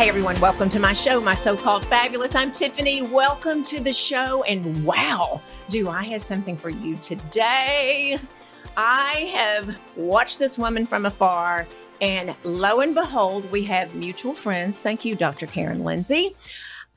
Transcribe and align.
Hey 0.00 0.08
everyone, 0.08 0.40
welcome 0.40 0.70
to 0.70 0.80
my 0.80 0.94
show, 0.94 1.20
My 1.20 1.34
So 1.34 1.54
Called 1.54 1.84
Fabulous. 1.84 2.34
I'm 2.34 2.52
Tiffany. 2.52 3.02
Welcome 3.02 3.62
to 3.64 3.80
the 3.80 3.92
show. 3.92 4.42
And 4.44 4.82
wow, 4.82 5.42
do 5.68 5.90
I 5.90 6.04
have 6.04 6.22
something 6.22 6.56
for 6.56 6.70
you 6.70 6.96
today? 7.02 8.16
I 8.78 9.30
have 9.34 9.78
watched 9.96 10.38
this 10.38 10.56
woman 10.56 10.86
from 10.86 11.04
afar, 11.04 11.66
and 12.00 12.34
lo 12.44 12.80
and 12.80 12.94
behold, 12.94 13.50
we 13.52 13.62
have 13.64 13.94
mutual 13.94 14.32
friends. 14.32 14.80
Thank 14.80 15.04
you, 15.04 15.14
Dr. 15.14 15.46
Karen 15.46 15.84
Lindsay 15.84 16.34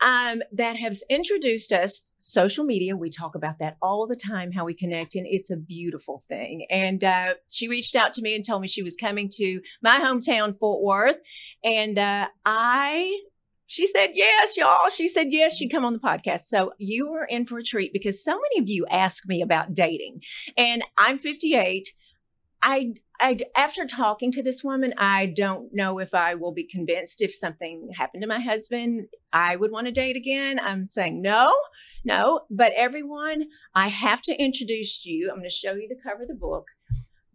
um, 0.01 0.41
that 0.51 0.77
has 0.77 1.03
introduced 1.09 1.71
us 1.71 2.11
social 2.17 2.65
media. 2.65 2.95
We 2.95 3.09
talk 3.09 3.35
about 3.35 3.59
that 3.59 3.77
all 3.81 4.07
the 4.07 4.15
time, 4.15 4.51
how 4.51 4.65
we 4.65 4.73
connect, 4.73 5.15
and 5.15 5.25
it's 5.27 5.51
a 5.51 5.57
beautiful 5.57 6.21
thing. 6.27 6.65
And 6.69 7.03
uh, 7.03 7.35
she 7.49 7.67
reached 7.67 7.95
out 7.95 8.13
to 8.13 8.21
me 8.21 8.35
and 8.35 8.45
told 8.45 8.61
me 8.61 8.67
she 8.67 8.83
was 8.83 8.95
coming 8.95 9.29
to 9.35 9.61
my 9.81 9.99
hometown, 9.99 10.57
Fort 10.57 10.83
Worth, 10.83 11.17
and 11.63 11.97
uh, 11.97 12.27
I. 12.45 13.21
She 13.65 13.87
said 13.87 14.11
yes, 14.13 14.55
y'all. 14.55 14.89
She 14.89 15.07
said 15.07 15.27
yes, 15.29 15.55
she'd 15.55 15.69
come 15.69 15.85
on 15.85 15.93
the 15.93 15.99
podcast. 15.99 16.41
So 16.41 16.73
you 16.77 17.09
were 17.09 17.23
in 17.25 17.45
for 17.45 17.57
a 17.57 17.63
treat 17.63 17.91
because 17.91 18.23
so 18.23 18.33
many 18.33 18.61
of 18.61 18.69
you 18.69 18.85
ask 18.87 19.27
me 19.27 19.41
about 19.41 19.73
dating. 19.73 20.21
And 20.55 20.83
I'm 20.95 21.17
58. 21.17 21.87
I 22.61 22.93
I, 23.19 23.37
after 23.55 23.85
talking 23.85 24.31
to 24.31 24.43
this 24.43 24.63
woman, 24.63 24.93
I 24.97 25.27
don't 25.27 25.73
know 25.73 25.99
if 25.99 26.13
I 26.13 26.35
will 26.35 26.53
be 26.53 26.65
convinced 26.65 27.21
if 27.21 27.33
something 27.33 27.89
happened 27.95 28.21
to 28.21 28.27
my 28.27 28.39
husband, 28.39 29.07
I 29.31 29.55
would 29.55 29.71
want 29.71 29.87
to 29.87 29.91
date 29.91 30.15
again. 30.15 30.59
I'm 30.61 30.89
saying 30.89 31.21
no, 31.21 31.53
no. 32.03 32.41
But 32.49 32.73
everyone, 32.75 33.45
I 33.73 33.87
have 33.87 34.21
to 34.23 34.35
introduce 34.35 35.05
you. 35.05 35.29
I'm 35.29 35.37
going 35.37 35.43
to 35.43 35.49
show 35.49 35.73
you 35.73 35.87
the 35.87 35.99
cover 36.01 36.23
of 36.23 36.27
the 36.27 36.35
book. 36.35 36.67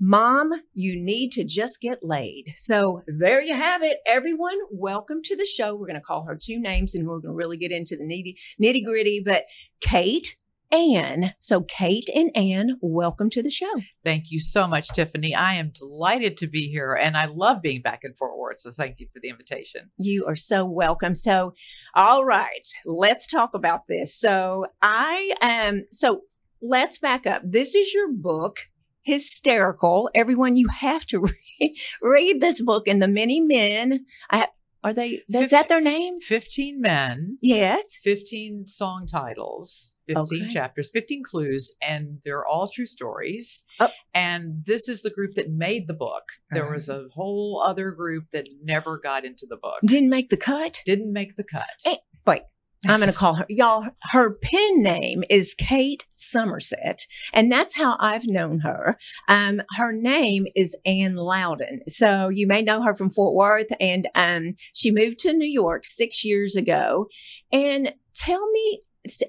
Mom, 0.01 0.53
you 0.75 0.95
need 0.97 1.33
to 1.33 1.45
just 1.45 1.81
get 1.81 2.05
laid. 2.05 2.53
So 2.55 3.03
there 3.09 3.43
you 3.43 3.55
have 3.55 3.83
it. 3.83 3.99
Everyone, 4.07 4.57
welcome 4.71 5.23
to 5.25 5.35
the 5.35 5.45
show. 5.45 5.75
We're 5.75 5.89
going 5.89 5.97
to 5.97 6.01
call 6.01 6.25
her 6.25 6.39
two 6.41 6.61
names 6.61 6.95
and 6.95 7.07
we're 7.09 7.19
going 7.19 7.33
to 7.33 7.37
really 7.37 7.57
get 7.57 7.73
into 7.73 7.97
the 7.97 8.05
nitty, 8.05 8.37
nitty 8.63 8.85
gritty. 8.85 9.21
But 9.25 9.47
Kate 9.81 10.38
Ann. 10.71 11.35
So, 11.41 11.63
Kate 11.63 12.09
and 12.15 12.31
Ann, 12.37 12.77
welcome 12.83 13.31
to 13.31 13.43
the 13.43 13.51
show. 13.51 13.81
Thank 14.05 14.31
you 14.31 14.39
so 14.39 14.67
much, 14.67 14.89
Tiffany. 14.89 15.35
I 15.35 15.55
am 15.55 15.71
delighted 15.71 16.37
to 16.39 16.47
be 16.47 16.69
here 16.69 16.95
and 16.95 17.17
I 17.17 17.25
love 17.25 17.63
being 17.63 17.81
back 17.81 18.01
in 18.03 18.15
Fort 18.15 18.37
Worth. 18.37 18.61
So, 18.61 18.71
thank 18.71 19.01
you 19.01 19.09
for 19.13 19.21
the 19.21 19.31
invitation. 19.31 19.91
You 19.97 20.27
are 20.27 20.37
so 20.37 20.67
welcome. 20.67 21.15
So, 21.15 21.55
all 21.95 22.25
right, 22.25 22.69
let's 22.85 23.27
talk 23.27 23.55
about 23.55 23.87
this. 23.89 24.15
So, 24.19 24.67
I 24.83 25.35
am, 25.41 25.87
so 25.91 26.23
let's 26.61 26.99
back 26.99 27.27
up. 27.27 27.43
This 27.45 27.75
is 27.75 27.95
your 27.95 28.13
book, 28.13 28.69
Hysterical. 29.03 30.11
Everyone, 30.15 30.57
you 30.57 30.69
have 30.69 31.07
to 31.07 31.21
read, 31.61 31.77
read 32.03 32.41
this 32.41 32.61
book. 32.61 32.87
And 32.87 33.01
the 33.01 33.09
many 33.09 33.41
men, 33.41 34.05
I, 34.31 34.49
are 34.85 34.93
they, 34.93 35.23
is 35.31 35.51
that 35.51 35.69
their 35.69 35.81
names? 35.81 36.27
15 36.27 36.79
men. 36.79 37.39
Yes. 37.41 37.97
15 38.03 38.67
song 38.67 39.07
titles 39.07 39.95
15 40.09 40.43
okay. 40.43 40.53
chapters, 40.53 40.91
15 40.93 41.23
clues, 41.23 41.75
and 41.83 42.19
they're 42.25 42.47
all 42.47 42.69
true 42.69 42.87
stories. 42.87 43.65
Oh. 43.79 43.91
And 44.15 44.65
this 44.67 44.89
is 44.89 45.03
the 45.03 45.11
group 45.11 45.35
that 45.35 45.51
made 45.51 45.87
the 45.87 45.95
book. 45.95 46.25
There 46.51 46.65
uh-huh. 46.65 46.75
was 46.75 46.89
a 46.89 47.07
whole 47.13 47.63
other 47.65 47.91
group 47.91 48.25
that 48.33 48.49
never 48.63 48.99
got 48.99 49.25
into 49.25 49.47
the 49.49 49.57
book. 49.57 49.79
Didn't 49.85 50.11
make 50.11 50.31
the 50.31 50.37
cut? 50.37 50.81
Didn't 50.85 51.13
make 51.13 51.37
the 51.37 51.45
cut. 51.45 51.69
Hey, 51.85 51.93
eh, 51.93 51.97
wait. 52.27 52.43
I'm 52.87 53.01
going 53.01 53.11
to 53.11 53.17
call 53.17 53.35
her, 53.35 53.47
y'all. 53.49 53.89
Her 54.13 54.31
pen 54.31 54.83
name 54.83 55.25
is 55.29 55.55
Kate 55.55 56.05
Somerset, 56.13 57.07
and 57.33 57.51
that's 57.51 57.77
how 57.77 57.97
I've 57.99 58.29
known 58.29 58.61
her. 58.61 58.97
Um, 59.27 59.63
her 59.77 59.93
name 59.93 60.47
is 60.55 60.77
Ann 60.87 61.17
Louden. 61.17 61.81
So 61.89 62.29
you 62.29 62.47
may 62.47 62.63
know 62.63 62.83
her 62.83 62.95
from 62.95 63.11
Fort 63.11 63.35
Worth, 63.35 63.73
and 63.81 64.09
um, 64.15 64.55
she 64.73 64.93
moved 64.93 65.19
to 65.21 65.33
New 65.33 65.49
York 65.49 65.85
six 65.85 66.25
years 66.25 66.55
ago. 66.55 67.07
And 67.51 67.95
tell 68.15 68.49
me 68.51 68.83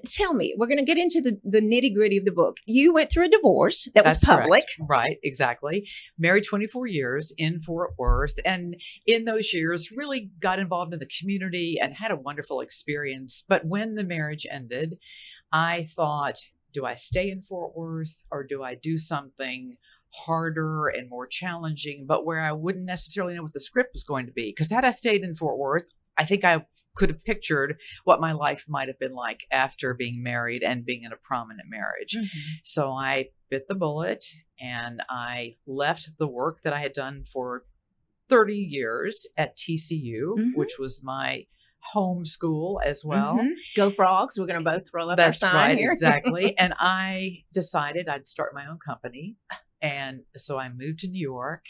tell 0.04 0.34
me, 0.34 0.54
we're 0.58 0.66
going 0.66 0.78
to 0.78 0.84
get 0.84 0.98
into 0.98 1.20
the, 1.20 1.40
the 1.44 1.60
nitty 1.60 1.94
gritty 1.94 2.16
of 2.16 2.24
the 2.24 2.32
book. 2.32 2.58
You 2.66 2.92
went 2.92 3.10
through 3.10 3.26
a 3.26 3.28
divorce 3.28 3.88
that 3.94 4.04
That's 4.04 4.16
was 4.16 4.24
public. 4.24 4.64
Correct. 4.76 4.88
Right, 4.88 5.18
exactly. 5.22 5.88
Married 6.18 6.44
24 6.48 6.86
years 6.86 7.32
in 7.36 7.60
Fort 7.60 7.92
Worth. 7.98 8.38
And 8.44 8.76
in 9.06 9.24
those 9.24 9.52
years, 9.52 9.90
really 9.94 10.30
got 10.40 10.58
involved 10.58 10.92
in 10.92 11.00
the 11.00 11.10
community 11.20 11.78
and 11.80 11.94
had 11.94 12.10
a 12.10 12.16
wonderful 12.16 12.60
experience. 12.60 13.42
But 13.48 13.64
when 13.64 13.94
the 13.94 14.04
marriage 14.04 14.46
ended, 14.50 14.98
I 15.52 15.88
thought, 15.96 16.38
do 16.72 16.84
I 16.84 16.94
stay 16.94 17.30
in 17.30 17.42
Fort 17.42 17.76
Worth 17.76 18.22
or 18.30 18.44
do 18.44 18.62
I 18.62 18.74
do 18.74 18.98
something? 18.98 19.76
harder 20.12 20.88
and 20.88 21.08
more 21.08 21.24
challenging, 21.24 22.04
but 22.04 22.26
where 22.26 22.40
I 22.40 22.50
wouldn't 22.50 22.84
necessarily 22.84 23.36
know 23.36 23.42
what 23.42 23.52
the 23.52 23.60
script 23.60 23.90
was 23.94 24.02
going 24.02 24.26
to 24.26 24.32
be. 24.32 24.50
Because 24.50 24.72
had 24.72 24.84
I 24.84 24.90
stayed 24.90 25.22
in 25.22 25.36
Fort 25.36 25.56
Worth, 25.56 25.84
I 26.18 26.24
think 26.24 26.44
I 26.44 26.66
could 26.94 27.10
have 27.10 27.24
pictured 27.24 27.78
what 28.04 28.20
my 28.20 28.32
life 28.32 28.64
might 28.68 28.88
have 28.88 28.98
been 28.98 29.14
like 29.14 29.44
after 29.50 29.94
being 29.94 30.22
married 30.22 30.62
and 30.62 30.84
being 30.84 31.02
in 31.04 31.12
a 31.12 31.16
prominent 31.16 31.68
marriage. 31.68 32.16
Mm-hmm. 32.16 32.50
So 32.64 32.92
I 32.92 33.28
bit 33.50 33.66
the 33.68 33.74
bullet 33.74 34.24
and 34.60 35.02
I 35.08 35.56
left 35.66 36.18
the 36.18 36.28
work 36.28 36.60
that 36.62 36.72
I 36.72 36.80
had 36.80 36.92
done 36.92 37.24
for 37.24 37.64
30 38.28 38.54
years 38.54 39.26
at 39.36 39.56
TCU, 39.56 40.36
mm-hmm. 40.38 40.50
which 40.54 40.78
was 40.78 41.00
my 41.02 41.46
home 41.92 42.24
school 42.24 42.80
as 42.84 43.02
well. 43.04 43.36
Mm-hmm. 43.36 43.52
Go 43.76 43.90
frogs. 43.90 44.38
We're 44.38 44.46
going 44.46 44.62
to 44.62 44.70
both 44.70 44.90
roll 44.94 45.10
up 45.10 45.16
That's 45.16 45.42
our 45.42 45.50
sign 45.50 45.70
right, 45.70 45.78
here. 45.78 45.90
exactly. 45.90 46.54
And 46.58 46.74
I 46.78 47.44
decided 47.52 48.08
I'd 48.08 48.28
start 48.28 48.54
my 48.54 48.66
own 48.66 48.78
company. 48.84 49.36
And 49.82 50.20
so 50.36 50.58
I 50.58 50.68
moved 50.68 51.00
to 51.00 51.08
New 51.08 51.20
York 51.20 51.64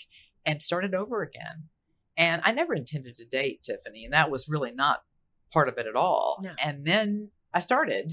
and 0.44 0.60
started 0.60 0.94
over 0.94 1.22
again. 1.22 1.68
And 2.16 2.42
I 2.44 2.52
never 2.52 2.74
intended 2.74 3.14
to 3.16 3.24
date 3.24 3.62
Tiffany, 3.62 4.04
and 4.04 4.12
that 4.12 4.30
was 4.30 4.48
really 4.48 4.72
not 4.72 5.04
part 5.52 5.68
of 5.68 5.78
it 5.78 5.86
at 5.86 5.96
all. 5.96 6.38
No. 6.42 6.52
And 6.64 6.84
then 6.84 7.30
I 7.52 7.60
started, 7.60 8.12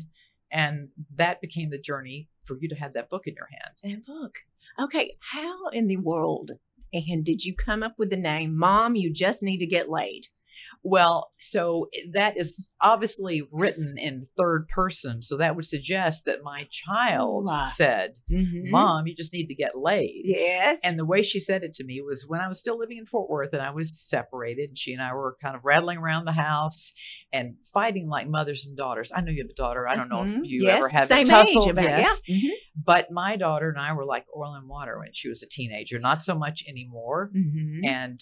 and 0.52 0.90
that 1.16 1.42
became 1.42 1.70
the 1.70 1.80
journey 1.80 2.30
for 2.44 2.58
you 2.60 2.70
to 2.70 2.76
have 2.76 2.94
that 2.94 3.10
book 3.10 3.28
in 3.28 3.36
your 3.36 3.50
hand. 3.52 3.78
And 3.84 4.04
book. 4.06 4.40
Okay, 4.80 5.16
how 5.32 5.68
in 5.70 5.88
the 5.88 5.98
world 5.98 6.52
and 6.94 7.24
did 7.24 7.44
you 7.44 7.54
come 7.54 7.84
up 7.84 7.96
with 7.98 8.10
the 8.10 8.18
name 8.18 8.58
Mom, 8.58 8.96
you 8.96 9.12
just 9.12 9.44
need 9.44 9.58
to 9.58 9.66
get 9.66 9.90
laid? 9.90 10.28
Well, 10.90 11.32
so 11.38 11.90
that 12.14 12.38
is 12.38 12.70
obviously 12.80 13.46
written 13.52 13.96
in 13.98 14.26
third 14.38 14.70
person. 14.70 15.22
So 15.22 15.36
that 15.36 15.54
would 15.58 15.66
suggest 15.66 16.24
that 16.26 16.44
my 16.44 16.66
child 16.72 17.50
said, 17.76 18.20
mm-hmm. 18.32 18.72
Mom, 18.72 19.06
you 19.06 19.14
just 19.14 19.34
need 19.34 19.48
to 19.48 19.54
get 19.56 19.78
laid. 19.78 20.22
Yes. 20.24 20.80
And 20.86 20.98
the 20.98 21.06
way 21.06 21.24
she 21.24 21.40
said 21.40 21.64
it 21.64 21.74
to 21.74 21.84
me 21.84 22.02
was 22.02 22.24
when 22.26 22.40
I 22.40 22.48
was 22.48 22.58
still 22.58 22.80
living 22.80 22.98
in 22.98 23.06
Fort 23.06 23.30
Worth 23.30 23.52
and 23.52 23.62
I 23.62 23.72
was 23.72 24.00
separated, 24.00 24.70
and 24.70 24.78
she 24.78 24.94
and 24.94 25.02
I 25.02 25.14
were 25.14 25.36
kind 25.42 25.58
of 25.58 25.66
rattling 25.66 25.98
around 25.98 26.24
the 26.24 26.32
house 26.32 26.94
and 27.34 27.56
fighting 27.74 28.08
like 28.08 28.30
mothers 28.30 28.66
and 28.66 28.78
daughters. 28.78 29.12
I 29.14 29.20
know 29.20 29.34
you 29.34 29.44
have 29.44 29.52
a 29.52 29.54
daughter. 29.54 29.90
I 29.90 29.98
don't 29.98 30.08
know 30.08 30.22
mm-hmm. 30.22 30.46
if 30.46 30.50
you 30.50 30.64
yes, 30.64 30.78
ever 30.78 30.88
had 30.88 31.08
same 31.10 31.24
a 31.24 31.26
tussle. 31.26 31.64
Age 31.64 31.70
about, 31.70 31.84
yes. 31.84 32.22
Yeah. 32.26 32.38
Mm-hmm. 32.38 32.54
But 32.82 33.12
my 33.12 33.36
daughter 33.36 33.68
and 33.68 33.78
I 33.78 33.92
were 33.92 34.06
like 34.06 34.26
oil 34.34 34.54
and 34.54 34.70
water 34.70 35.00
when 35.00 35.12
she 35.12 35.28
was 35.28 35.44
a 35.44 35.50
teenager, 35.50 36.00
not 36.00 36.22
so 36.22 36.38
much 36.38 36.64
anymore. 36.66 37.32
Mm-hmm. 37.36 37.84
And 37.84 38.20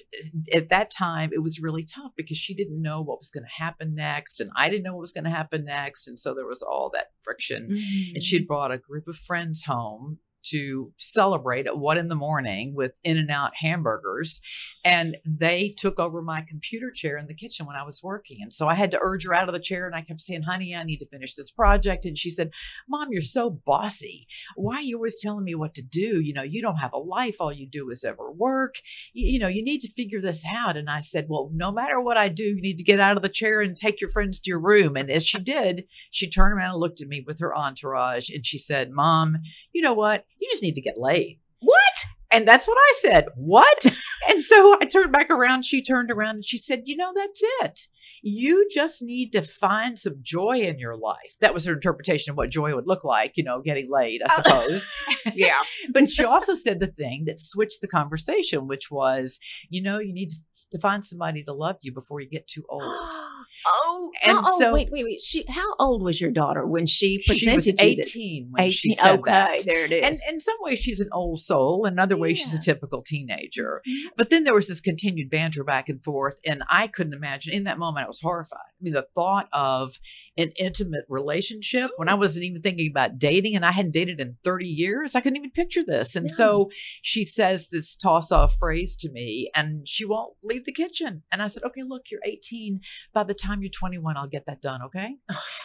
at 0.52 0.70
that 0.70 0.90
time, 0.90 1.30
it 1.32 1.44
was 1.44 1.60
really 1.62 1.86
tough 1.86 2.14
because 2.18 2.38
she 2.38 2.55
didn't 2.56 2.82
know 2.82 3.02
what 3.02 3.20
was 3.20 3.30
going 3.30 3.44
to 3.44 3.64
happen 3.64 3.94
next. 3.96 4.40
And 4.40 4.50
I 4.56 4.70
didn't 4.70 4.84
know 4.84 4.94
what 4.94 5.02
was 5.02 5.14
going 5.14 5.26
to 5.26 5.30
happen 5.30 5.66
next. 5.66 6.08
And 6.08 6.20
so 6.20 6.34
there 6.34 6.48
was 6.48 6.62
all 6.62 6.90
that 6.94 7.08
friction. 7.22 7.70
Mm-hmm. 7.72 8.16
And 8.16 8.24
she'd 8.24 8.48
brought 8.48 8.72
a 8.72 8.78
group 8.78 9.08
of 9.08 9.16
friends 9.16 9.66
home 9.66 10.20
to 10.50 10.94
celebrate 10.98 11.68
at 11.68 11.78
one 11.78 11.98
in 11.98 12.08
the 12.08 12.16
morning 12.16 12.74
with 12.76 12.98
In 13.04 13.18
and 13.18 13.32
Out 13.32 13.52
hamburgers. 13.56 14.40
And 14.84 15.18
they 15.26 15.74
took 15.76 16.00
over 16.00 16.22
my 16.22 16.42
computer 16.48 16.92
chair 16.92 17.18
in 17.18 17.28
the 17.28 17.34
kitchen 17.34 17.66
when 17.66 17.76
I 17.76 17.84
was 17.84 18.02
working. 18.04 18.38
And 18.42 18.54
so 18.54 18.68
I 18.68 18.76
had 18.76 18.92
to 18.92 19.00
urge 19.02 19.26
her 19.26 19.34
out 19.34 19.50
of 19.50 19.54
the 19.54 19.60
chair 19.60 19.86
and 19.88 19.96
I 19.96 20.02
kept 20.02 20.22
saying, 20.22 20.44
honey, 20.44 20.76
I 20.76 20.84
need 20.84 20.98
to 20.98 21.08
finish 21.08 21.36
this 21.36 21.50
project. 21.50 22.06
And 22.06 22.18
she 22.18 22.30
said, 22.30 22.52
Mom, 22.88 23.08
you're 23.12 23.22
so 23.22 23.50
bossy. 23.50 24.28
Why 24.56 24.76
are 24.76 24.82
you 24.82 24.98
always 24.98 25.20
telling 25.20 25.44
me 25.44 25.56
what 25.56 25.74
to 25.76 25.82
do? 25.82 26.22
You 26.22 26.34
know, 26.34 26.44
you 26.44 26.62
don't 26.62 26.78
have 26.78 26.94
a 26.94 26.98
life. 26.98 27.38
All 27.40 27.52
you 27.52 27.68
do 27.68 27.90
is 27.90 28.04
ever 28.04 28.32
work. 28.32 28.76
You, 29.14 29.34
you 29.34 29.40
know, 29.40 29.48
you 29.48 29.64
need 29.64 29.82
to 29.82 29.92
figure 29.92 30.22
this 30.22 30.46
out. 30.48 30.78
And 30.78 30.90
I 30.90 31.00
said, 31.00 31.26
Well, 31.28 31.50
no 31.54 31.72
matter 31.72 32.00
what 32.00 32.18
I 32.18 32.30
do, 32.30 32.44
you 32.44 32.62
need 32.62 32.78
to 32.78 32.84
get 32.84 33.00
out 33.00 33.18
of 33.18 33.24
the 33.24 33.30
chair 33.30 33.62
and 33.62 33.76
take 33.76 34.00
your 34.00 34.10
friends 34.10 34.40
to 34.40 34.50
your 34.50 34.60
room. 34.60 34.96
And 34.96 35.10
as 35.10 35.26
she 35.26 35.40
did, 35.40 35.86
she 36.12 36.30
turned 36.30 36.54
around 36.54 36.72
and 36.72 36.80
looked 36.80 37.02
at 37.02 37.08
me 37.08 37.24
with 37.26 37.40
her 37.40 37.56
entourage 37.56 38.30
and 38.30 38.46
she 38.46 38.58
said, 38.58 38.92
Mom, 38.92 39.38
you 39.74 39.82
know 39.82 39.94
what? 39.94 40.26
You 40.46 40.52
just 40.52 40.64
need 40.64 40.76
to 40.76 40.82
get 40.82 40.98
laid. 40.98 41.40
What? 41.60 42.06
And 42.32 42.48
that's 42.48 42.68
what 42.68 42.78
I 42.78 42.94
said. 43.00 43.26
What? 43.36 43.86
and 44.30 44.40
so 44.40 44.78
I 44.82 44.86
turned 44.86 45.12
back 45.12 45.30
around. 45.30 45.66
She 45.66 45.82
turned 45.82 46.12
around 46.12 46.36
and 46.36 46.46
she 46.46 46.58
said, 46.58 46.84
You 46.86 46.98
know, 46.98 47.14
that's 47.16 47.42
it. 47.62 47.88
You 48.22 48.68
just 48.74 49.04
need 49.04 49.32
to 49.34 49.42
find 49.42 49.98
some 49.98 50.16
joy 50.22 50.62
in 50.62 50.80
your 50.80 50.98
life. 50.98 51.36
That 51.42 51.54
was 51.54 51.66
her 51.66 51.74
interpretation 51.74 52.32
of 52.32 52.38
what 52.38 52.50
joy 52.50 52.74
would 52.74 52.88
look 52.88 53.04
like, 53.04 53.34
you 53.36 53.44
know, 53.44 53.62
getting 53.62 53.90
laid, 53.90 54.22
I 54.24 54.32
oh. 54.32 54.42
suppose. 54.42 54.90
yeah. 55.36 55.62
but 55.92 56.10
she 56.10 56.24
also 56.24 56.56
said 56.56 56.80
the 56.80 56.88
thing 56.88 57.26
that 57.26 57.40
switched 57.40 57.82
the 57.82 57.88
conversation, 57.88 58.68
which 58.68 58.90
was, 58.90 59.40
you 59.70 59.82
know, 59.82 60.00
you 60.00 60.14
need 60.14 60.32
to, 60.32 60.38
to 60.72 60.80
find 60.80 61.04
somebody 61.06 61.44
to 61.44 61.54
love 61.54 61.78
you 61.82 61.94
before 61.94 62.20
you 62.20 62.30
get 62.30 62.48
too 62.48 62.66
old. 62.70 62.84
Oh, 63.68 64.12
and 64.24 64.38
oh, 64.44 64.60
so 64.60 64.74
wait, 64.74 64.90
wait, 64.92 65.04
wait. 65.04 65.22
She, 65.22 65.46
how 65.50 65.76
old 65.80 66.04
was 66.04 66.22
your 66.22 66.32
daughter 66.32 66.66
when 66.66 66.86
she 66.86 67.22
presented 67.26 67.64
she 67.64 67.72
was 67.72 67.82
you 67.90 67.96
this? 67.98 68.16
18 68.16 68.48
when 68.52 68.64
18. 68.64 68.72
she 68.72 68.94
said 68.94 69.20
okay, 69.20 69.32
that. 69.32 69.66
there 69.66 69.86
it 69.86 69.92
is. 69.92 70.06
And 70.06 70.36
in 70.36 70.40
some 70.40 70.56
ways, 70.62 70.80
she's 70.80 71.00
an 71.00 71.10
old 71.12 71.40
soul. 71.40 71.86
In 71.86 71.98
other 71.98 72.18
ways, 72.18 72.38
she's 72.38 72.54
a 72.54 72.62
typical 72.62 73.02
teenager. 73.02 73.82
Mhm. 73.88 74.10
But 74.18 74.30
then 74.30 74.44
there 74.44 74.54
was 74.54 74.68
this 74.68 74.82
continued 74.82 75.30
banter 75.30 75.64
back 75.64 75.90
and 75.90 76.04
forth. 76.04 76.36
And 76.46 76.64
I 76.70 76.88
couldn't 76.88 77.14
imagine 77.14 77.54
in 77.54 77.64
that 77.64 77.80
moment, 77.80 78.06
I 78.06 78.08
was 78.08 78.20
horrified. 78.22 78.60
I 78.60 78.84
mean, 78.84 78.94
the 78.94 79.08
thought 79.16 79.48
of 79.52 80.00
an 80.38 80.52
intimate 80.58 81.06
relationship 81.08 81.92
when 81.98 82.10
I 82.10 82.14
wasn't 82.14 82.46
even 82.46 82.62
thinking 82.62 82.90
about 82.92 83.18
dating 83.18 83.56
and 83.56 83.66
I 83.66 83.72
hadn't 83.72 83.92
dated 83.92 84.20
in 84.20 84.36
30 84.44 84.66
years, 84.68 85.16
I 85.16 85.22
couldn't 85.22 85.38
even 85.38 85.52
picture 85.52 85.84
this. 85.86 86.16
And 86.16 86.26
No. 86.26 86.34
so 86.36 86.70
she 87.02 87.24
says 87.24 87.70
this 87.70 87.96
toss 87.96 88.32
off 88.32 88.56
phrase 88.60 88.96
to 88.98 89.12
me 89.12 89.50
and 89.56 89.88
she 89.88 90.06
won't 90.06 90.34
leave 90.44 90.66
the 90.66 90.72
kitchen. 90.74 91.24
And 91.32 91.42
I 91.42 91.48
said, 91.48 91.64
okay, 91.64 91.84
look, 91.84 92.12
you're 92.12 92.22
18. 92.26 92.82
By 93.14 93.24
the 93.24 93.34
time 93.34 93.62
you're 93.62 93.70
21, 93.70 94.18
I'll 94.18 94.28
get 94.28 94.46
that 94.46 94.62
done. 94.62 94.82
Okay. 94.84 95.16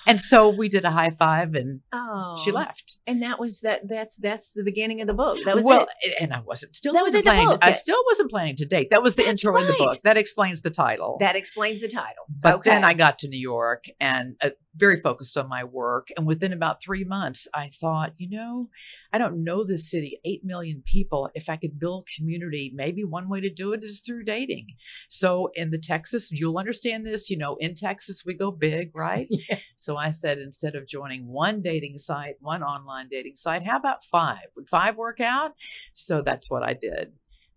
and 0.07 0.21
so 0.31 0.49
we 0.49 0.69
did 0.69 0.85
a 0.85 0.91
high 0.93 1.11
five 1.11 1.55
and 1.55 1.81
oh, 1.93 2.41
she 2.45 2.53
left. 2.53 2.99
and 3.07 3.23
that 3.23 3.39
was 3.41 3.61
that. 3.63 3.89
That's 3.89 4.17
that's 4.17 4.53
the 4.53 4.63
beginning 4.65 5.01
of 5.01 5.07
the 5.07 5.15
book. 5.15 5.39
That 5.45 5.57
was 5.57 5.65
well, 5.65 5.87
it. 6.03 6.15
and 6.21 6.33
I 6.33 6.41
wasn't 6.41 6.77
still 6.77 6.93
That 6.93 7.03
was 7.03 7.09
wasn't 7.15 7.25
the 7.25 7.31
planning. 7.33 7.59
I 7.63 7.73
still 7.73 8.01
wasn't 8.07 8.31
planning 8.31 8.57
to 8.57 8.67
date. 8.67 8.91
That 8.91 9.03
was 9.03 9.17
the 9.17 9.23
That's 9.25 9.45
intro 9.45 9.57
in 9.61 9.67
the 9.67 9.75
book. 9.79 9.99
That 10.05 10.17
explains 10.17 10.63
the 10.63 10.71
title. 10.71 11.17
That 11.21 11.35
explains 11.37 11.81
the 11.81 11.89
title. 11.89 12.25
but 12.29 12.55
okay. 12.57 12.71
then 12.71 12.85
I 12.85 12.95
got 12.95 13.19
to 13.21 13.29
New 13.29 13.39
York 13.41 13.85
and 14.01 14.37
uh, 14.43 14.51
very 14.75 15.01
focused 15.01 15.37
on 15.37 15.49
my 15.49 15.65
work. 15.65 16.09
And 16.17 16.27
within 16.27 16.53
about 16.53 16.83
three 16.83 17.05
months, 17.05 17.49
I 17.55 17.69
thought, 17.69 18.13
you 18.17 18.29
know, 18.29 18.69
I 19.13 19.19
don't 19.19 19.43
know 19.43 19.65
this 19.65 19.91
city, 19.91 20.21
eight 20.25 20.45
million 20.45 20.83
people. 20.85 21.29
If 21.35 21.49
I 21.49 21.57
could 21.57 21.79
build 21.79 22.09
community, 22.17 22.71
maybe 22.75 23.03
one 23.05 23.29
way 23.29 23.41
to 23.41 23.51
do 23.51 23.73
it 23.73 23.83
is 23.83 24.01
through 24.01 24.25
dating. 24.25 24.69
So 25.09 25.51
in 25.55 25.71
the 25.71 25.79
Texas, 25.79 26.31
you'll 26.31 26.59
understand 26.59 27.07
this. 27.07 27.29
You 27.31 27.37
know, 27.37 27.57
in 27.57 27.75
Texas, 27.75 28.23
we 28.25 28.35
go 28.35 28.51
big, 28.51 28.95
right? 28.95 29.27
Yeah. 29.49 29.59
So 29.77 29.97
I 29.97 30.11
said, 30.11 30.39
instead 30.39 30.75
of 30.75 30.87
joining 30.87 31.27
one 31.27 31.63
dating 31.63 31.97
site, 31.99 32.35
one 32.41 32.63
online 32.63 33.09
dating 33.09 33.37
site, 33.37 33.65
how 33.65 33.77
about 33.77 34.05
five? 34.05 34.49
Would 34.55 34.69
five 34.69 34.97
work 34.97 35.19
out? 35.19 35.53
So 35.95 36.21
that's 36.21 36.51
what 36.51 36.63
I 36.63 36.75
did. 36.75 37.13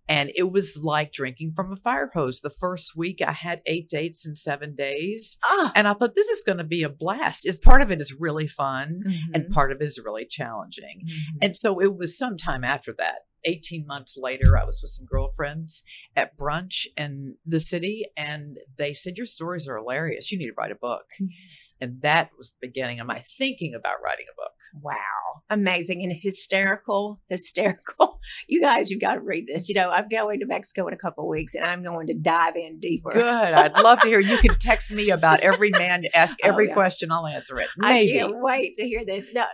And 0.07 0.31
it 0.35 0.51
was 0.51 0.79
like 0.83 1.13
drinking 1.13 1.53
from 1.55 1.71
a 1.71 1.75
fire 1.77 2.09
hose. 2.13 2.41
The 2.41 2.49
first 2.49 2.91
week 2.95 3.21
I 3.25 3.31
had 3.31 3.61
eight 3.65 3.87
dates 3.89 4.25
in 4.25 4.35
seven 4.35 4.75
days. 4.75 5.37
Ah. 5.43 5.71
And 5.75 5.87
I 5.87 5.93
thought 5.93 6.15
this 6.15 6.27
is 6.27 6.43
going 6.45 6.57
to 6.57 6.63
be 6.63 6.83
a 6.83 6.89
blast. 6.89 7.45
It's 7.45 7.57
part 7.57 7.81
of 7.81 7.91
it 7.91 8.01
is 8.01 8.13
really 8.19 8.47
fun 8.47 9.01
and 9.33 9.45
Mhm. 9.45 9.51
part 9.51 9.71
of 9.71 9.81
it 9.81 9.85
is 9.85 10.01
really 10.03 10.25
challenging. 10.25 11.03
Mhm. 11.07 11.37
And 11.41 11.55
so 11.57 11.79
it 11.81 11.95
was 11.95 12.17
sometime 12.17 12.63
after 12.63 12.93
that. 12.97 13.19
18 13.45 13.85
months 13.85 14.17
later, 14.17 14.57
I 14.57 14.63
was 14.63 14.79
with 14.81 14.91
some 14.91 15.05
girlfriends 15.05 15.83
at 16.15 16.37
brunch 16.37 16.85
in 16.97 17.35
the 17.45 17.59
city, 17.59 18.05
and 18.15 18.57
they 18.77 18.93
said, 18.93 19.17
Your 19.17 19.25
stories 19.25 19.67
are 19.67 19.77
hilarious. 19.77 20.31
You 20.31 20.37
need 20.37 20.45
to 20.45 20.53
write 20.57 20.71
a 20.71 20.75
book. 20.75 21.05
Yes. 21.19 21.75
And 21.79 22.01
that 22.01 22.31
was 22.37 22.51
the 22.51 22.67
beginning 22.67 22.99
of 22.99 23.07
my 23.07 23.19
thinking 23.19 23.73
about 23.73 23.95
writing 24.03 24.25
a 24.31 24.35
book. 24.35 24.51
Wow. 24.81 25.43
Amazing 25.49 26.03
and 26.03 26.13
hysterical, 26.13 27.21
hysterical. 27.29 28.19
You 28.47 28.61
guys, 28.61 28.89
you've 28.89 29.01
got 29.01 29.15
to 29.15 29.19
read 29.19 29.47
this. 29.47 29.67
You 29.67 29.75
know, 29.75 29.89
I'm 29.89 30.07
going 30.07 30.39
to 30.39 30.45
Mexico 30.45 30.87
in 30.87 30.93
a 30.93 30.97
couple 30.97 31.25
of 31.25 31.29
weeks 31.29 31.55
and 31.55 31.65
I'm 31.65 31.83
going 31.83 32.07
to 32.07 32.13
dive 32.13 32.55
in 32.55 32.79
deeper. 32.79 33.11
Good. 33.11 33.23
I'd 33.25 33.77
love 33.79 33.99
to 33.99 34.07
hear. 34.07 34.21
You 34.21 34.37
can 34.37 34.57
text 34.59 34.91
me 34.91 35.09
about 35.09 35.41
every 35.41 35.69
man, 35.71 36.03
ask 36.13 36.37
Oh, 36.43 36.47
every 36.47 36.69
yeah. 36.69 36.73
question, 36.73 37.11
I'll 37.11 37.27
answer 37.27 37.59
it. 37.59 37.67
I 37.81 38.07
can't 38.07 38.41
wait 38.41 38.75
to 38.75 38.87
hear 38.87 39.03
this. 39.05 39.33
Now, 39.33 39.47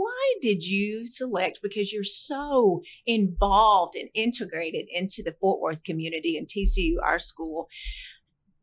why 0.00 0.34
did 0.40 0.64
you 0.64 1.04
select? 1.04 1.60
Because 1.62 1.92
you're 1.92 2.04
so 2.04 2.80
involved 3.04 3.96
and 3.96 4.08
integrated 4.14 4.86
into 4.90 5.22
the 5.22 5.36
Fort 5.38 5.60
Worth 5.60 5.84
community 5.84 6.38
and 6.38 6.48
TCU, 6.48 6.94
our 7.04 7.18
school. 7.18 7.68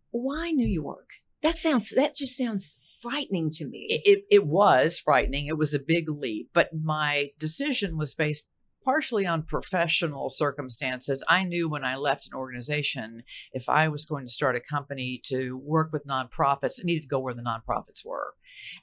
Why 0.09 0.49
New 0.49 0.67
York? 0.67 1.09
That 1.43 1.55
sounds. 1.55 1.91
That 1.91 2.15
just 2.15 2.35
sounds 2.35 2.77
frightening 2.99 3.51
to 3.51 3.67
me. 3.67 3.85
it, 4.03 4.25
it, 4.31 4.47
was 4.47 4.97
frightening. 4.97 5.45
It 5.45 5.59
was 5.59 5.75
a 5.75 5.79
big 5.79 6.09
leap, 6.09 6.49
but 6.53 6.71
my 6.73 7.29
decision 7.37 7.95
was 7.95 8.15
based 8.15 8.49
partially 8.83 9.27
on 9.27 9.43
professional 9.43 10.31
circumstances. 10.31 11.23
I 11.27 11.43
knew 11.43 11.69
when 11.69 11.83
I 11.83 11.97
left 11.97 12.25
an 12.25 12.33
organization, 12.33 13.21
if 13.51 13.69
I 13.69 13.89
was 13.89 14.05
going 14.05 14.25
to 14.25 14.31
start 14.31 14.55
a 14.55 14.59
company 14.59 15.21
to 15.25 15.55
work 15.55 15.91
with 15.93 16.07
nonprofits, 16.07 16.79
I 16.81 16.85
needed 16.85 17.01
to 17.03 17.07
go 17.07 17.19
where 17.19 17.35
the 17.35 17.43
nonprofits 17.43 18.03
were. 18.03 18.33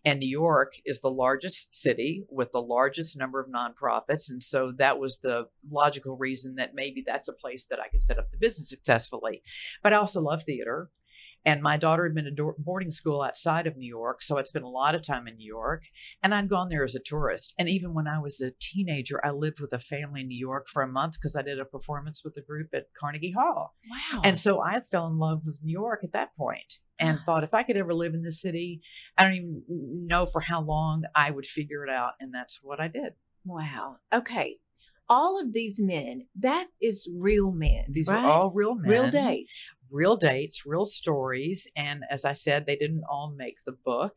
And 0.05 0.21
New 0.21 0.29
York 0.29 0.75
is 0.85 1.01
the 1.01 1.11
largest 1.11 1.75
city 1.75 2.25
with 2.29 2.53
the 2.53 2.63
largest 2.63 3.17
number 3.17 3.41
of 3.41 3.49
nonprofits. 3.49 4.31
And 4.31 4.43
so 4.43 4.73
that 4.79 4.99
was 4.99 5.19
the 5.19 5.49
logical 5.71 6.17
reason 6.17 6.57
that 6.57 6.75
maybe 6.75 7.03
that's 7.07 7.29
a 7.29 7.33
place 7.33 7.65
that 7.67 7.81
I 7.81 7.89
could 7.89 8.03
set 8.03 8.19
up 8.19 8.31
the 8.31 8.39
business 8.39 8.69
successfully. 8.69 9.43
But 9.83 9.93
I 9.93 9.97
also 9.97 10.21
love 10.21 10.43
theater. 10.43 10.91
And 11.45 11.63
my 11.63 11.77
daughter 11.77 12.05
had 12.05 12.15
been 12.15 12.27
at 12.27 12.37
do- 12.37 12.55
boarding 12.59 12.91
school 12.91 13.23
outside 13.23 13.67
of 13.67 13.77
New 13.77 13.89
York. 13.89 14.23
So 14.23 14.39
I'd 14.39 14.47
spent 14.47 14.65
a 14.65 14.69
lot 14.69 14.95
of 14.95 15.03
time 15.03 15.29
in 15.29 15.37
New 15.37 15.47
York. 15.47 15.85
And 16.23 16.35
I'd 16.35 16.49
gone 16.49 16.69
there 16.69 16.85
as 16.85 16.95
a 16.95 17.01
tourist. 17.01 17.55
And 17.59 17.69
even 17.69 17.93
when 17.93 18.07
I 18.07 18.19
was 18.19 18.41
a 18.41 18.53
teenager, 18.59 19.25
I 19.25 19.31
lived 19.31 19.61
with 19.61 19.73
a 19.73 19.79
family 19.79 20.23
in 20.23 20.29
New 20.29 20.39
York 20.39 20.67
for 20.69 20.83
a 20.83 20.89
month 20.89 21.15
because 21.15 21.37
I 21.37 21.43
did 21.43 21.61
a 21.61 21.65
performance 21.65 22.23
with 22.25 22.37
a 22.37 22.43
group 22.43 22.69
at 22.73 22.87
Carnegie 22.99 23.33
Hall. 23.33 23.75
wow. 23.91 24.23
And 24.25 24.39
so 24.39 24.61
I 24.61 24.81
fell 24.81 25.07
in 25.07 25.19
love 25.19 25.43
with 25.45 25.61
New 25.63 25.73
York 25.73 26.01
at 26.03 26.13
that 26.13 26.37
point 26.37 26.81
and 26.99 27.19
ah. 27.21 27.25
thought 27.25 27.45
if 27.45 27.55
I 27.55 27.63
could 27.63 27.77
ever 27.77 27.95
live 27.95 28.15
in 28.15 28.23
this 28.23 28.41
city, 28.41 28.81
I 29.17 29.25
don't 29.25 29.35
even 29.35 29.63
know 30.07 30.27
for 30.27 30.41
how 30.41 30.61
long 30.61 31.05
I 31.15 31.31
would 31.31 31.47
figure 31.47 31.85
it 31.85 31.91
out. 31.91 32.13
And 32.21 32.33
that's 32.33 32.61
what 32.63 32.81
I 32.81 32.89
did. 32.89 33.15
wow. 33.45 33.97
Okay. 34.13 34.59
All 35.07 35.39
of 35.39 35.53
these 35.53 35.79
men, 35.83 36.29
that 36.35 36.69
is 36.81 37.07
real 37.15 37.53
men. 37.53 37.85
These 37.91 38.09
right? 38.09 38.23
were 38.23 38.29
all 38.29 38.51
real 38.51 38.75
men. 38.75 38.91
real 38.91 39.11
dates. 39.11 39.71
Real 39.95 40.17
dates, 40.17 40.67
real 40.67 40.85
stories. 40.85 41.67
And 41.77 42.03
as 42.11 42.25
I 42.25 42.33
said, 42.33 42.67
they 42.67 42.77
didn't 42.77 43.05
all 43.09 43.33
make 43.37 43.57
the 43.65 43.77
book. 43.85 44.15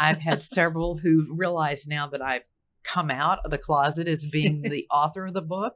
I've 0.00 0.20
had 0.20 0.42
several 0.42 0.98
who 0.98 1.26
realize 1.36 1.86
now 1.86 2.06
that 2.08 2.22
I've 2.22 2.44
come 2.84 3.10
out 3.10 3.38
of 3.44 3.50
the 3.50 3.58
closet 3.58 4.08
as 4.08 4.26
being 4.30 4.62
the 4.70 4.86
author 4.90 5.26
of 5.26 5.34
the 5.34 5.42
book 5.42 5.74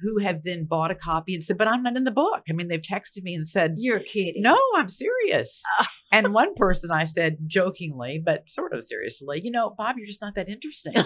who 0.00 0.18
have 0.18 0.42
then 0.44 0.64
bought 0.64 0.90
a 0.90 0.94
copy 0.94 1.34
and 1.34 1.42
said, 1.42 1.58
But 1.58 1.68
I'm 1.68 1.82
not 1.82 1.96
in 1.96 2.04
the 2.04 2.10
book. 2.10 2.42
I 2.48 2.52
mean, 2.52 2.68
they've 2.68 2.80
texted 2.80 3.22
me 3.22 3.34
and 3.34 3.46
said, 3.46 3.74
You're 3.76 4.00
kidding. 4.00 4.42
No, 4.42 4.58
I'm 4.76 4.88
serious. 4.88 5.62
and 6.12 6.34
one 6.34 6.54
person 6.54 6.90
I 6.90 7.04
said 7.04 7.38
jokingly, 7.46 8.22
but 8.24 8.48
sort 8.48 8.74
of 8.74 8.84
seriously, 8.84 9.40
you 9.42 9.50
know, 9.50 9.74
Bob, 9.76 9.96
you're 9.98 10.06
just 10.06 10.22
not 10.22 10.34
that 10.34 10.48
interesting. 10.48 10.94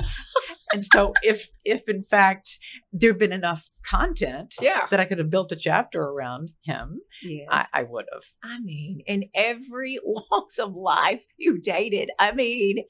and 0.76 0.84
so 0.84 1.12
if 1.22 1.48
if 1.64 1.88
in 1.88 2.02
fact 2.02 2.58
there'd 2.92 3.18
been 3.18 3.32
enough 3.32 3.70
content 3.82 4.54
Yeah. 4.60 4.86
that 4.90 5.00
I 5.00 5.04
could 5.06 5.18
have 5.18 5.30
built 5.30 5.50
a 5.52 5.56
chapter 5.56 6.00
around 6.02 6.52
him, 6.64 7.00
Yes. 7.22 7.48
I, 7.50 7.66
I 7.72 7.82
would 7.84 8.06
have. 8.12 8.24
I 8.42 8.60
mean, 8.60 9.00
in 9.06 9.24
every 9.34 9.98
walks 10.04 10.58
of 10.58 10.74
life 10.74 11.24
you 11.38 11.58
dated. 11.60 12.10
I 12.18 12.32
mean, 12.32 12.84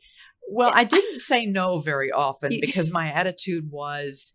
Well, 0.48 0.70
I 0.74 0.84
didn't 0.84 1.20
say 1.20 1.46
no 1.46 1.80
very 1.80 2.10
often 2.12 2.50
because 2.60 2.90
my 2.90 3.06
attitude 3.12 3.66
was, 3.70 4.34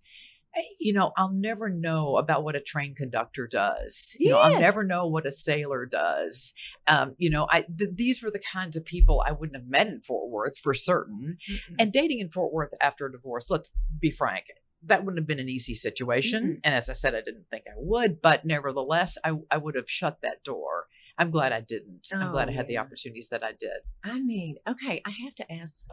you 0.80 0.94
know, 0.94 1.12
I'll 1.18 1.31
never 1.31 1.69
know 1.69 2.18
about 2.18 2.44
what 2.44 2.56
a 2.56 2.62
train 2.62 2.96
conductor 2.96 3.48
does. 3.48 4.15
You 4.20 4.31
know, 4.31 4.39
I'll 4.39 4.60
never 4.60 4.84
know 4.84 5.08
what 5.08 5.25
a 5.25 5.31
sailor 5.31 5.86
does. 5.86 6.53
Um, 6.88 7.15
you 7.17 7.29
know, 7.29 7.48
I 7.50 7.62
th- 7.62 7.91
these 7.96 8.22
were 8.22 8.31
the 8.31 8.41
kinds 8.51 8.75
of 8.75 8.86
people 8.86 9.24
I 9.25 9.31
wouldn't 9.31 9.55
have 9.55 9.67
met 9.67 9.88
in 9.88 10.01
Fort 10.01 10.29
Worth 10.29 10.58
for 10.58 10.74
certain. 10.74 11.38
And 11.79 11.91
dating 11.91 12.20
in 12.20 12.29
Fort 12.29 12.51
Worth 12.51 12.74
after 12.81 13.05
a 13.05 13.12
divorce, 13.12 13.50
let's 13.50 13.70
be 14.00 14.12
frank, 14.12 14.46
that 14.84 15.05
wouldn't 15.05 15.20
have 15.20 15.27
been 15.27 15.39
an 15.39 15.50
easy 15.50 15.75
situation. 15.75 16.43
Mm-mm. 16.43 16.60
And 16.63 16.75
as 16.75 16.89
I 16.89 16.93
said, 16.93 17.15
I 17.15 17.22
didn't 17.22 17.46
think 17.50 17.63
I 17.67 17.75
would, 17.77 18.22
but 18.22 18.46
nevertheless, 18.46 19.17
I, 19.24 19.34
I 19.50 19.58
would 19.58 19.75
have 19.75 19.89
shut 19.89 20.20
that 20.22 20.43
door. 20.43 20.88
I'm 21.17 21.29
glad 21.29 21.51
I 21.51 21.62
didn't. 21.62 22.08
I'm 22.13 22.31
glad 22.31 22.48
Oh, 22.50 22.51
I 22.51 22.55
had 22.55 22.67
the 22.67 22.77
opportunities 22.77 23.29
that 23.29 23.43
I 23.43 23.51
did. 23.51 23.81
I 24.03 24.20
mean, 24.20 24.55
okay, 24.67 25.01
I 25.05 25.12
have 25.12 25.36
to 25.36 25.51
ask 25.51 25.88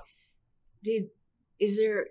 did 0.82 1.08
is 1.58 1.76
there 1.76 2.06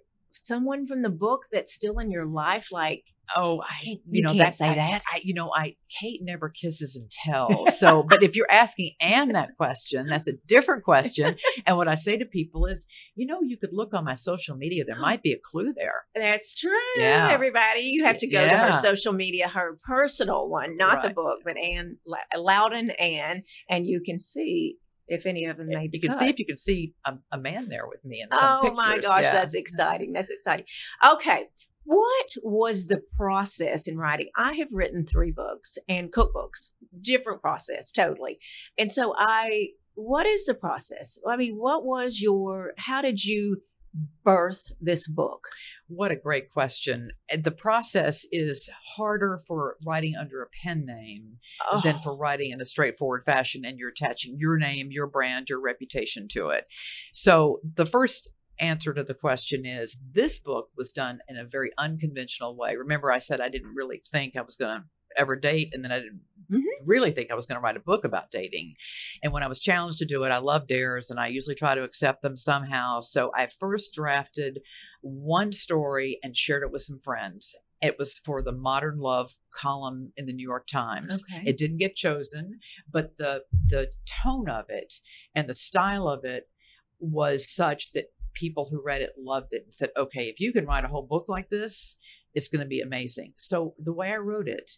someone 0.46 0.86
from 0.88 1.02
the 1.02 1.10
book 1.10 1.44
that's 1.52 1.74
still 1.74 2.00
in 2.00 2.12
your 2.12 2.26
life 2.26 2.72
like 2.72 3.04
Oh, 3.36 3.62
I 3.62 3.76
you, 3.84 3.98
you 4.10 4.22
know 4.22 4.32
say 4.52 4.70
I- 4.70 4.76
that. 4.76 5.02
I, 5.14 5.20
you 5.22 5.34
know, 5.34 5.52
I 5.54 5.76
Kate 6.00 6.22
never 6.24 6.48
kisses 6.48 6.96
and 6.96 7.12
tells. 7.12 7.78
So, 7.78 8.02
but 8.02 8.24
if 8.24 8.38
you're 8.38 8.50
asking 8.50 8.92
Ann 9.02 9.34
that 9.34 9.58
question, 9.58 10.08
that's 10.08 10.30
a 10.30 10.38
different 10.48 10.86
question. 10.86 11.36
And 11.66 11.76
what 11.76 11.90
I 11.90 11.96
say 11.96 12.16
to 12.16 12.26
people 12.26 12.66
is, 12.68 12.86
you 13.16 13.26
know, 13.28 13.40
you 13.42 13.58
could 13.58 13.72
look 13.74 13.94
on 13.94 14.06
my 14.06 14.14
social 14.14 14.56
media. 14.56 14.86
There 14.88 14.96
might 15.02 15.24
be 15.24 15.34
a 15.34 15.38
clue 15.44 15.74
there. 15.74 16.06
that's 16.16 16.56
true, 16.56 16.72
Yeah. 16.96 17.28
everybody. 17.30 17.82
You 17.82 18.06
have 18.06 18.18
to 18.20 18.28
go 18.28 18.42
to 18.48 18.58
her 18.58 18.72
social 18.72 19.12
media, 19.12 19.50
her 19.50 19.78
personal 19.84 20.48
one, 20.48 20.78
not 20.78 21.04
the 21.04 21.10
book, 21.10 21.40
but 21.44 21.58
Ann 21.58 21.98
Louden 22.34 22.92
Ann, 22.92 23.44
and 23.70 23.86
you 23.86 24.00
can 24.06 24.20
see 24.20 24.78
if 25.08 25.26
any 25.26 25.46
of 25.46 25.58
them 25.58 25.68
made 25.70 25.92
the 25.92 25.98
You 25.98 26.02
can 26.02 26.12
cut. 26.12 26.20
see 26.20 26.30
if 26.30 26.40
you 26.40 26.46
can 26.46 26.58
see 26.58 26.94
a, 27.06 27.14
a 27.32 27.38
man 27.38 27.70
there 27.70 27.88
with 27.88 28.04
me 28.04 28.22
in 28.22 28.28
some 28.38 28.60
Oh 28.64 28.72
my 28.74 29.00
gosh, 29.00 29.24
Yeah. 29.24 29.32
that's 29.34 29.54
exciting. 29.56 30.14
That's 30.14 30.32
exciting. 30.32 30.66
Okay. 31.06 31.48
What 31.84 32.28
was 32.44 32.88
the 32.88 33.02
process 33.16 33.88
in 33.88 33.98
writing? 33.98 34.28
I 34.36 34.54
have 34.54 34.70
written 34.74 35.06
three 35.06 35.32
books 35.32 35.78
and 35.88 36.12
cookbooks, 36.12 36.72
different 37.00 37.42
process, 37.42 37.92
totally. 37.94 38.40
And 38.78 38.92
so 38.92 39.14
I, 39.18 39.70
what 39.96 40.26
is 40.26 40.46
the 40.46 40.54
process? 40.54 41.18
I 41.26 41.38
mean, 41.38 41.56
what 41.56 41.86
was 41.86 42.20
your, 42.20 42.74
how 42.78 43.02
did 43.02 43.24
you 43.24 43.62
birth 44.24 44.74
this 44.80 45.08
book? 45.08 45.48
What 45.88 46.12
a 46.12 46.16
great 46.16 46.50
question. 46.50 47.12
The 47.36 47.52
process 47.52 48.26
is 48.32 48.70
harder 48.96 49.40
for 49.48 49.78
writing 49.86 50.16
under 50.16 50.42
a 50.42 50.48
pen 50.64 50.86
name 50.86 51.38
oh. 51.72 51.82
than 51.82 51.96
for 51.96 52.16
writing 52.16 52.52
in 52.52 52.62
a 52.62 52.66
straightforward 52.66 53.24
fashion, 53.24 53.64
and 53.66 53.78
you're 53.80 53.90
attaching 53.90 54.36
your 54.38 54.58
name, 54.58 54.90
your 54.92 55.08
brand, 55.08 55.50
your 55.50 55.62
reputation 55.62 56.28
to 56.30 56.50
it. 56.50 56.66
So 57.14 57.60
the 57.64 57.86
first 57.86 58.30
answer 58.60 58.94
to 58.94 59.04
the 59.04 59.14
question 59.14 59.66
is 59.66 59.98
this 60.12 60.40
book 60.40 60.70
was 60.76 60.92
done 60.92 61.20
in 61.28 61.38
a 61.38 61.46
very 61.46 61.72
unconventional 61.78 62.56
way. 62.56 62.76
Remember, 62.76 63.12
I 63.12 63.20
said 63.20 63.40
I 63.40 63.50
didn't 63.50 63.76
really 63.76 64.02
think 64.12 64.36
I 64.36 64.42
was 64.42 64.56
going 64.56 64.80
to 64.80 64.86
ever 65.18 65.36
date, 65.36 65.70
and 65.74 65.84
then 65.84 65.92
I 65.92 66.00
didn't 66.00 66.22
mm-hmm. 66.52 66.86
really 66.86 67.12
think 67.12 67.32
I 67.32 67.36
was 67.36 67.48
going 67.48 67.58
to 67.58 67.62
write 67.62 67.78
a 67.78 67.82
book 67.82 68.06
about 68.06 68.32
dating. 68.32 68.76
And 69.24 69.34
when 69.34 69.44
I 69.44 69.48
was 69.48 69.60
challenged 69.60 70.00
to 70.00 70.06
do 70.06 70.24
it, 70.24 70.30
I 70.30 70.38
love 70.38 70.68
dares, 70.68 71.10
and 71.10 71.20
I 71.20 71.28
usually 71.28 71.56
try 71.56 71.76
to 71.76 71.84
accept 71.84 72.22
them 72.22 72.38
somehow. 72.38 73.02
So 73.02 73.32
I 73.36 73.48
first 73.48 73.94
drafted 73.94 74.62
one 75.02 75.52
story 75.52 76.20
and 76.24 76.36
shared 76.36 76.64
it 76.64 76.72
with 76.72 76.82
some 76.82 77.00
friends. 77.00 77.56
It 77.82 77.98
was 78.00 78.18
for 78.18 78.42
the 78.42 78.52
Modern 78.52 79.00
Love 79.00 79.36
column 79.54 80.12
in 80.18 80.26
the 80.26 80.34
New 80.34 80.48
York 80.48 80.66
Times. 80.68 81.24
Okay. 81.32 81.44
It 81.46 81.58
didn't 81.58 81.78
get 81.78 81.96
chosen, 81.96 82.60
but 82.92 83.18
the 83.18 83.44
the 83.68 83.92
tone 84.06 84.50
of 84.50 84.66
it 84.70 84.96
and 85.36 85.48
the 85.48 85.54
style 85.54 86.08
of 86.08 86.26
it 86.26 86.50
was 87.00 87.48
such 87.48 87.92
that 87.92 88.06
people 88.34 88.70
who 88.72 88.82
read 88.84 89.02
it 89.02 89.14
loved 89.18 89.50
it 89.52 89.64
and 89.64 89.74
said, 89.74 89.90
okay, 89.96 90.26
if 90.26 90.40
you 90.40 90.52
can 90.52 90.66
write 90.66 90.86
a 90.86 90.88
whole 90.88 91.06
book 91.06 91.26
like 91.28 91.50
this, 91.50 91.98
it's 92.34 92.48
going 92.48 92.62
to 92.62 92.68
be 92.68 92.82
amazing. 92.82 93.34
So 93.38 93.74
the 93.78 93.94
way 93.94 94.12
I 94.12 94.18
wrote 94.18 94.48
it 94.48 94.72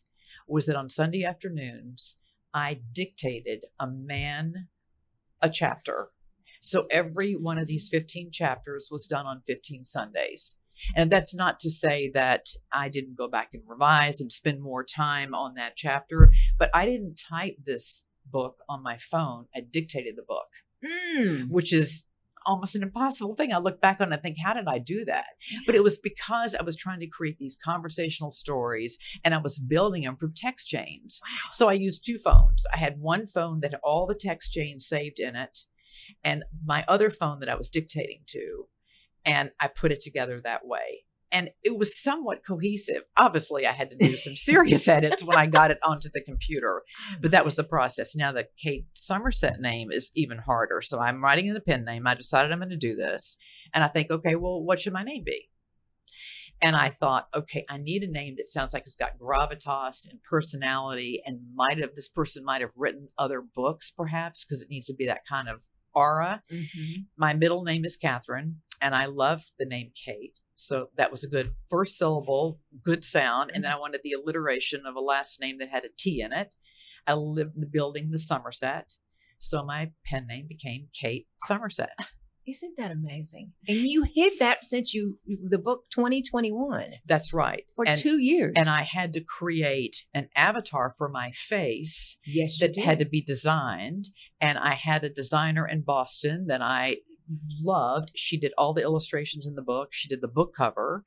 was 0.50 0.66
that 0.66 0.76
on 0.76 0.90
Sunday 0.90 1.24
afternoons, 1.24 2.20
I 2.54 2.82
dictated 2.94 3.66
a 3.80 3.88
man 3.88 4.68
a 5.42 5.50
chapter. 5.50 6.10
So 6.62 6.88
every 6.92 7.34
one 7.34 7.58
of 7.58 7.68
these 7.68 7.88
15 7.90 8.32
chapters 8.32 8.90
was 8.92 9.08
done 9.08 9.26
on 9.26 9.42
15 9.48 9.86
Sundays. 9.86 10.58
And 10.96 11.12
that's 11.12 11.36
not 11.36 11.60
to 11.60 11.70
say 11.70 12.10
that 12.14 12.48
I 12.72 12.90
didn't 12.90 13.18
go 13.18 13.28
back 13.28 13.50
and 13.54 13.64
revise 13.68 14.22
and 14.22 14.32
spend 14.32 14.62
more 14.62 14.84
time 14.84 15.34
on 15.34 15.56
that 15.56 15.76
chapter, 15.76 16.32
but 16.58 16.70
I 16.74 16.86
didn't 16.86 17.20
type 17.30 17.58
this 17.64 18.08
book 18.26 18.58
on 18.70 18.84
my 18.84 18.98
phone. 18.98 19.46
I 19.56 19.62
dictated 19.62 20.16
the 20.16 20.24
book, 20.24 20.48
mm. 20.86 21.50
which 21.50 21.74
is 21.74 22.06
almost 22.50 22.76
an 22.76 22.84
impossible 22.84 23.36
thing. 23.36 23.54
I 23.54 23.60
look 23.60 23.80
back 23.80 24.02
on 24.02 24.12
it 24.12 24.16
and 24.16 24.24
think, 24.24 24.38
how 24.44 24.54
did 24.54 24.68
I 24.68 24.80
do 24.80 25.06
that? 25.06 25.26
But 25.66 25.76
it 25.76 25.84
was 25.84 26.00
because 26.00 26.56
I 26.56 26.64
was 26.64 26.76
trying 26.76 27.00
to 27.02 27.08
create 27.08 27.38
these 27.38 27.56
conversational 27.64 28.32
stories 28.32 28.98
and 29.24 29.36
I 29.36 29.38
was 29.38 29.60
building 29.60 30.04
them 30.04 30.18
from 30.18 30.34
text 30.36 30.68
chains. 30.68 31.22
Wow. 31.24 31.50
So 31.52 31.70
I 31.70 31.74
used 31.74 32.04
two 32.04 32.18
phones. 32.18 32.66
I 32.74 32.78
had 32.78 33.00
one 33.00 33.28
phone 33.28 33.60
that 33.60 33.72
had 33.72 33.80
all 33.84 34.08
the 34.08 34.16
text 34.16 34.52
chains 34.52 34.88
saved 34.88 35.20
in 35.20 35.36
it 35.36 35.60
and 36.24 36.44
my 36.66 36.84
other 36.88 37.12
phone 37.12 37.40
that 37.42 37.50
I 37.50 37.56
was 37.56 37.70
dictating 37.70 38.22
to. 38.28 38.66
And 39.26 39.52
I 39.60 39.68
put 39.68 39.92
it 39.92 40.02
together 40.02 40.42
that 40.44 40.66
way 40.66 41.04
and 41.32 41.50
it 41.64 41.78
was 41.78 42.02
somewhat 42.02 42.46
cohesive. 42.46 43.04
Obviously, 43.16 43.68
I 43.68 43.72
had 43.72 43.92
to 43.92 43.98
do 43.98 44.16
some 44.16 44.36
serious 44.36 44.88
edits 44.88 45.24
when 45.24 45.38
I 45.38 45.46
got 45.46 45.72
it 45.72 45.78
onto 45.84 46.10
the 46.14 46.22
computer, 46.22 46.84
but 47.22 47.32
that 47.32 47.46
was 47.46 47.56
the 47.56 47.64
process. 47.64 48.16
Now, 48.16 48.32
the 48.32 48.48
Kate 48.58 48.88
Somerset 48.94 49.60
name 49.60 49.92
is 49.92 50.12
even 50.16 50.40
harder. 50.40 50.82
So 50.82 51.00
I'm 51.00 51.24
writing 51.24 51.48
in 51.48 51.56
a 51.56 51.62
pen 51.62 51.86
name. 51.86 52.08
I 52.08 52.16
decided 52.16 52.52
I'm 52.52 52.60
going 52.60 52.70
to 52.70 52.78
do 52.78 52.96
this. 52.96 53.38
And 53.74 53.84
I 53.84 53.88
think, 53.88 54.10
okay, 54.10 54.36
well, 54.36 54.62
what 54.64 54.80
should 54.80 54.94
my 54.94 55.04
name 55.04 55.24
be? 55.26 55.50
And 56.62 56.76
I 56.76 56.90
thought, 56.90 57.28
okay, 57.34 57.66
I 57.70 57.78
need 57.78 58.04
a 58.04 58.12
name 58.12 58.36
that 58.38 58.48
sounds 58.48 58.74
like 58.74 58.84
it's 58.86 58.96
got 58.96 59.18
gravitas 59.18 60.10
and 60.10 60.22
personality 60.24 61.22
and 61.26 61.40
might 61.56 61.78
have, 61.78 61.96
this 61.96 62.10
person 62.10 62.44
might 62.44 62.62
have 62.62 62.72
written 62.76 63.10
other 63.18 63.42
books 63.42 63.92
perhaps 63.92 64.44
because 64.44 64.62
it 64.62 64.70
needs 64.70 64.88
to 64.88 64.94
be 64.94 65.06
that 65.06 65.26
kind 65.26 65.48
of 65.48 65.64
aura. 65.94 66.44
Mm-hmm. 66.52 67.04
My 67.18 67.34
middle 67.34 67.64
name 67.64 67.86
is 67.86 67.96
Catherine 67.96 68.58
and 68.82 68.94
I 68.94 69.06
loved 69.06 69.54
the 69.58 69.66
name 69.66 69.92
Kate. 69.96 70.40
So 70.60 70.90
that 70.98 71.10
was 71.10 71.24
a 71.24 71.30
good 71.30 71.54
first 71.70 71.98
syllable, 71.98 72.60
good 72.84 73.06
sound. 73.06 73.52
And 73.54 73.64
then 73.64 73.72
mm-hmm. 73.72 73.78
I 73.78 73.82
wanted 73.82 74.02
the 74.04 74.12
alliteration 74.12 74.86
of 74.86 74.96
a 74.96 75.00
last 75.00 75.40
name 75.40 75.58
that 75.60 75.70
had 75.70 75.86
a 75.86 75.90
T 75.98 76.22
in 76.22 76.34
it. 76.34 76.54
I 77.08 77.14
lived 77.14 77.56
in 77.56 77.62
the 77.62 77.68
building, 77.68 78.12
the 78.12 78.20
Somerset. 78.20 78.96
So 79.40 79.64
my 79.64 79.92
pen 80.06 80.28
name 80.28 80.48
became 80.50 80.90
Kate 80.94 81.28
Somerset. 81.46 81.92
Isn't 82.48 82.78
that 82.78 82.92
amazing? 82.92 83.54
And 83.68 83.78
you 83.78 84.04
hid 84.04 84.34
that 84.40 84.66
since 84.66 84.94
you 84.94 85.20
the 85.26 85.60
book 85.60 85.84
2021. 85.94 86.94
That's 87.06 87.32
right. 87.32 87.64
For 87.76 87.88
and, 87.88 88.00
two 88.00 88.18
years. 88.18 88.54
And 88.56 88.68
I 88.68 88.84
had 88.84 89.14
to 89.14 89.22
create 89.22 90.06
an 90.14 90.30
avatar 90.36 90.94
for 90.98 91.08
my 91.08 91.32
face 91.32 92.18
yes, 92.26 92.60
that 92.60 92.78
had 92.78 93.00
to 93.00 93.06
be 93.06 93.22
designed. 93.22 94.10
And 94.42 94.58
I 94.58 94.74
had 94.74 95.04
a 95.04 95.10
designer 95.10 95.68
in 95.68 95.84
Boston 95.84 96.48
that 96.48 96.62
I 96.62 96.98
loved. 97.62 98.12
She 98.16 98.38
did 98.38 98.54
all 98.58 98.74
the 98.74 98.82
illustrations 98.82 99.46
in 99.46 99.56
the 99.56 99.62
book. 99.62 99.90
She 99.92 100.08
did 100.08 100.22
the 100.22 100.28
book 100.28 100.54
cover 100.56 101.06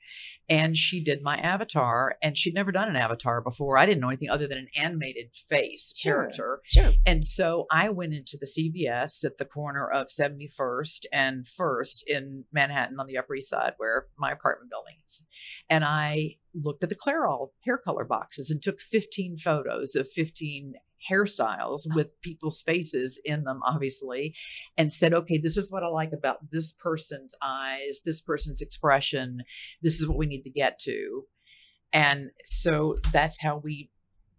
and 0.49 0.77
she 0.77 1.03
did 1.03 1.23
my 1.23 1.37
avatar. 1.39 2.17
And 2.23 2.37
she'd 2.37 2.55
never 2.55 2.73
done 2.73 2.89
an 2.89 2.97
avatar 2.97 3.41
before. 3.41 3.79
I 3.79 3.87
didn't 3.87 4.01
know 4.01 4.09
anything 4.09 4.31
other 4.31 4.47
than 4.47 4.59
an 4.59 4.69
animated 4.77 5.35
face 5.35 5.93
sure, 5.97 6.15
character. 6.15 6.61
Sure. 6.65 6.93
And 7.07 7.25
so 7.25 7.67
I 7.71 7.91
went 7.91 8.15
into 8.15 8.37
the 8.39 8.47
CVS 8.47 9.25
at 9.25 9.39
the 9.39 9.45
corner 9.45 9.89
of 9.89 10.09
71st 10.09 11.07
and 11.13 11.47
First 11.47 12.05
in 12.07 12.45
Manhattan 12.53 13.01
on 13.01 13.07
the 13.07 13.19
Upper 13.19 13.35
East 13.35 13.51
Side 13.51 13.75
where 13.77 14.07
my 14.19 14.31
apartment 14.31 14.71
building 14.71 14.97
is. 15.05 15.23
And 15.69 15.85
I 15.85 16.37
looked 16.55 16.83
at 16.83 16.91
the 16.91 16.97
Clairol 16.97 17.51
hair 17.65 17.79
color 17.79 18.05
boxes 18.05 18.51
and 18.51 18.63
took 18.63 18.81
15 18.81 19.39
photos 19.39 19.95
of 19.95 20.09
15 20.09 20.75
hairstyles 21.11 21.83
with 21.95 22.21
people's 22.21 22.61
faces 22.61 23.21
in 23.25 23.45
them, 23.45 23.61
obviously, 23.67 24.35
and 24.77 24.93
said, 24.93 25.13
okay, 25.13 25.39
this 25.39 25.57
is 25.57 25.71
what 25.71 25.83
I 25.83 25.89
like 25.89 26.13
about 26.13 26.51
this 26.51 26.73
person's 26.73 27.35
eyes, 27.43 28.01
this 28.05 28.21
person's 28.21 28.61
expression. 28.61 29.43
This 29.83 30.01
is 30.01 30.09
what 30.09 30.19
we 30.19 30.27
need 30.27 30.43
to 30.43 30.51
get 30.51 30.79
to. 30.81 31.25
And 31.93 32.31
so 32.45 32.97
that's 33.13 33.43
how 33.43 33.59
we, 33.59 33.91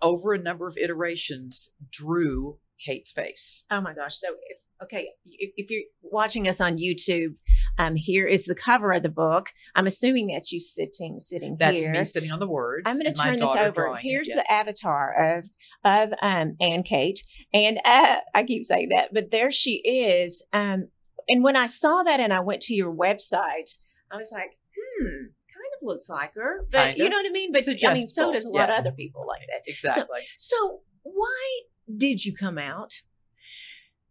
over 0.02 0.34
a 0.34 0.40
number 0.40 0.68
of 0.68 0.78
iterations, 0.78 1.70
drew 1.92 2.60
Kate's 2.84 3.12
face. 3.12 3.64
Oh 3.72 3.82
my 3.82 3.94
gosh. 3.94 4.16
So 4.16 4.28
if 4.50 4.60
okay, 4.84 5.10
if 5.26 5.70
you're 5.70 5.84
watching 6.02 6.48
us 6.48 6.60
on 6.60 6.78
YouTube, 6.78 7.36
um, 7.78 7.96
here 7.96 8.26
is 8.26 8.46
the 8.46 8.56
cover 8.56 8.92
of 8.92 9.04
the 9.04 9.10
book. 9.10 9.50
I'm 9.76 9.88
assuming 9.88 10.28
that's 10.28 10.52
you 10.52 10.60
sitting 10.60 11.20
sitting 11.20 11.58
that's 11.60 11.78
here. 11.78 11.92
me 11.92 12.06
sitting 12.06 12.32
on 12.32 12.40
the 12.40 12.48
words. 12.48 12.84
I'm 12.86 12.98
going 12.98 13.12
to 13.12 13.20
turn 13.20 13.38
this 13.38 13.56
over. 13.56 13.96
Here's 13.96 14.30
yes. 14.30 14.38
the 14.38 14.54
avatar 14.54 15.38
of 15.38 15.50
of 15.84 16.14
um 16.22 16.56
Ann 16.60 16.84
Kate, 16.84 17.24
and 17.54 17.80
uh, 17.86 18.18
I 18.34 18.44
keep 18.44 18.66
saying 18.66 18.90
that, 18.90 19.14
but 19.14 19.32
there 19.32 19.52
she 19.52 19.76
is. 19.86 20.44
Um, 20.54 20.90
and 21.28 21.44
when 21.44 21.56
I 21.56 21.66
saw 21.66 22.04
that 22.04 22.20
and 22.20 22.34
I 22.34 22.42
went 22.42 22.62
to 22.64 22.74
your 22.74 22.94
website, 22.94 23.78
I 24.12 24.18
was 24.18 24.30
like, 24.32 24.58
hmm, 24.76 25.06
kind 25.06 25.72
of 25.82 25.84
looks 25.84 26.10
like 26.10 26.34
her, 26.36 26.66
but 26.70 26.78
kind 26.78 26.98
you 26.98 27.10
know 27.10 27.18
what 27.18 27.26
I 27.26 27.32
mean. 27.32 27.52
But 27.52 27.64
I 27.68 27.94
mean, 27.94 28.08
so 28.08 28.32
does 28.32 28.46
a 28.46 28.50
lot 28.50 28.70
yes. 28.70 28.80
of 28.80 28.86
other 28.86 28.96
people 28.96 29.26
like 29.28 29.42
that. 29.50 29.62
Exactly. 29.66 30.20
So, 30.36 30.56
so 30.56 30.80
why 31.04 31.62
did 31.96 32.26
you 32.26 32.34
come 32.36 32.58
out? 32.58 33.02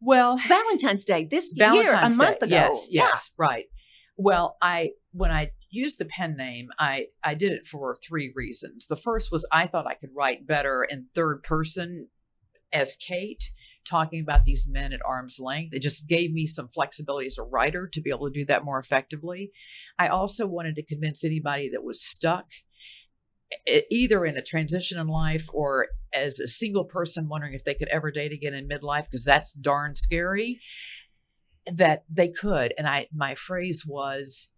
Well, 0.03 0.37
Valentine's 0.49 1.05
Day 1.05 1.25
this 1.31 1.57
Valentine's 1.57 2.17
year, 2.19 2.27
a 2.27 2.27
month 2.29 2.41
Day. 2.41 2.47
ago. 2.47 2.57
Yes, 2.57 2.89
yes, 2.91 3.31
yeah. 3.31 3.45
right. 3.45 3.65
Well, 4.17 4.57
I 4.61 4.91
when 5.13 5.31
I 5.31 5.53
used 5.71 5.99
the 5.99 6.05
pen 6.05 6.37
name, 6.37 6.71
I 6.79 7.07
I 7.23 7.35
did 7.35 7.53
it 7.53 7.67
for 7.67 7.97
three 7.97 8.33
reasons. 8.35 8.87
The 8.87 8.97
first 8.97 9.31
was 9.31 9.47
I 9.53 9.67
thought 9.67 9.87
I 9.87 9.95
could 9.95 10.11
write 10.15 10.47
better 10.47 10.83
in 10.83 11.07
third 11.15 11.43
person 11.43 12.09
as 12.73 12.97
Kate 12.97 13.45
talking 13.85 14.21
about 14.21 14.45
these 14.45 14.67
men 14.69 14.93
at 14.93 15.01
arm's 15.05 15.39
length. 15.41 15.75
It 15.75 15.83
just 15.83 16.07
gave 16.07 16.33
me 16.33 16.47
some 16.47 16.69
flexibility 16.69 17.27
as 17.27 17.39
a 17.39 17.43
writer 17.43 17.89
to 17.93 18.01
be 18.01 18.11
able 18.11 18.31
to 18.31 18.41
do 18.41 18.47
that 18.47 18.65
more 18.65 18.79
effectively. 18.79 19.51
I 19.99 20.09
also 20.09 20.47
wanted 20.47 20.77
to 20.77 20.85
convince 20.85 21.25
anybody 21.25 21.69
that 21.71 21.85
was 21.85 22.03
stuck 22.03 22.47
either 23.91 24.25
in 24.25 24.37
a 24.37 24.43
transition 24.43 24.99
in 24.99 25.07
life 25.09 25.49
or 25.53 25.89
as 26.13 26.39
a 26.39 26.49
single 26.49 26.85
person 26.85 27.29
wondering 27.29 27.55
if 27.55 27.65
they 27.65 27.75
could 27.75 27.89
ever 27.89 28.11
date 28.11 28.33
again 28.33 28.55
in 28.55 28.69
midlife 28.69 29.05
because 29.05 29.25
that's 29.25 29.53
darn 29.53 29.97
scary 29.97 30.61
that 31.67 32.05
they 32.11 32.29
could 32.29 32.75
and 32.77 32.89
i 32.89 33.07
my 33.15 33.35
phrase 33.35 33.85
was 33.87 34.53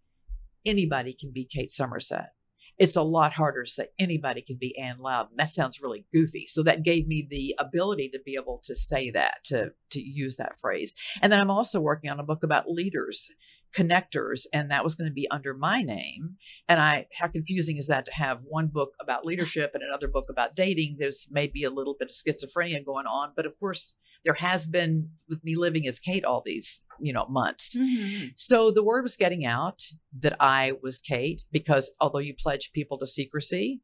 anybody 0.65 1.15
can 1.17 1.31
be 1.31 1.45
kate 1.45 1.71
somerset 1.71 2.31
it's 2.77 2.95
a 2.95 3.03
lot 3.03 3.33
harder 3.33 3.63
to 3.63 3.69
say 3.69 3.87
anybody 3.97 4.41
can 4.41 4.57
be 4.59 4.77
Ann 4.77 4.97
Louden. 4.99 5.37
That 5.37 5.49
sounds 5.49 5.81
really 5.81 6.05
goofy. 6.11 6.45
So 6.47 6.61
that 6.63 6.83
gave 6.83 7.07
me 7.07 7.25
the 7.29 7.55
ability 7.57 8.09
to 8.09 8.19
be 8.25 8.35
able 8.35 8.59
to 8.65 8.75
say 8.75 9.09
that, 9.11 9.45
to 9.45 9.71
to 9.91 10.01
use 10.01 10.35
that 10.37 10.59
phrase. 10.59 10.93
And 11.21 11.31
then 11.31 11.39
I'm 11.39 11.51
also 11.51 11.79
working 11.79 12.09
on 12.09 12.19
a 12.19 12.23
book 12.23 12.43
about 12.43 12.69
leaders 12.69 13.29
connectors 13.75 14.45
and 14.53 14.71
that 14.71 14.83
was 14.83 14.95
going 14.95 15.09
to 15.09 15.13
be 15.13 15.29
under 15.31 15.53
my 15.53 15.81
name. 15.81 16.35
And 16.67 16.79
i 16.79 17.07
how 17.19 17.27
confusing 17.27 17.77
is 17.77 17.87
that 17.87 18.05
to 18.05 18.13
have 18.13 18.39
one 18.43 18.67
book 18.67 18.93
about 18.99 19.25
leadership 19.25 19.71
and 19.73 19.83
another 19.83 20.07
book 20.07 20.25
about 20.29 20.55
dating? 20.55 20.97
There's 20.99 21.27
maybe 21.31 21.63
a 21.63 21.69
little 21.69 21.95
bit 21.97 22.09
of 22.09 22.15
schizophrenia 22.15 22.85
going 22.85 23.05
on 23.05 23.33
but 23.35 23.45
of 23.45 23.57
course 23.59 23.95
there 24.25 24.33
has 24.33 24.65
been 24.65 25.09
with 25.29 25.43
me 25.43 25.55
living 25.55 25.87
as 25.87 25.99
kate 25.99 26.25
all 26.25 26.41
these 26.45 26.81
you 26.99 27.13
know 27.13 27.25
months. 27.27 27.75
Mm-hmm. 27.77 28.27
so 28.35 28.71
the 28.71 28.83
word 28.83 29.03
was 29.03 29.15
getting 29.15 29.45
out 29.45 29.81
that 30.19 30.35
i 30.39 30.73
was 30.81 30.99
kate 30.99 31.43
because 31.51 31.91
although 32.01 32.19
you 32.19 32.33
pledge 32.33 32.71
people 32.73 32.97
to 32.97 33.05
secrecy 33.05 33.81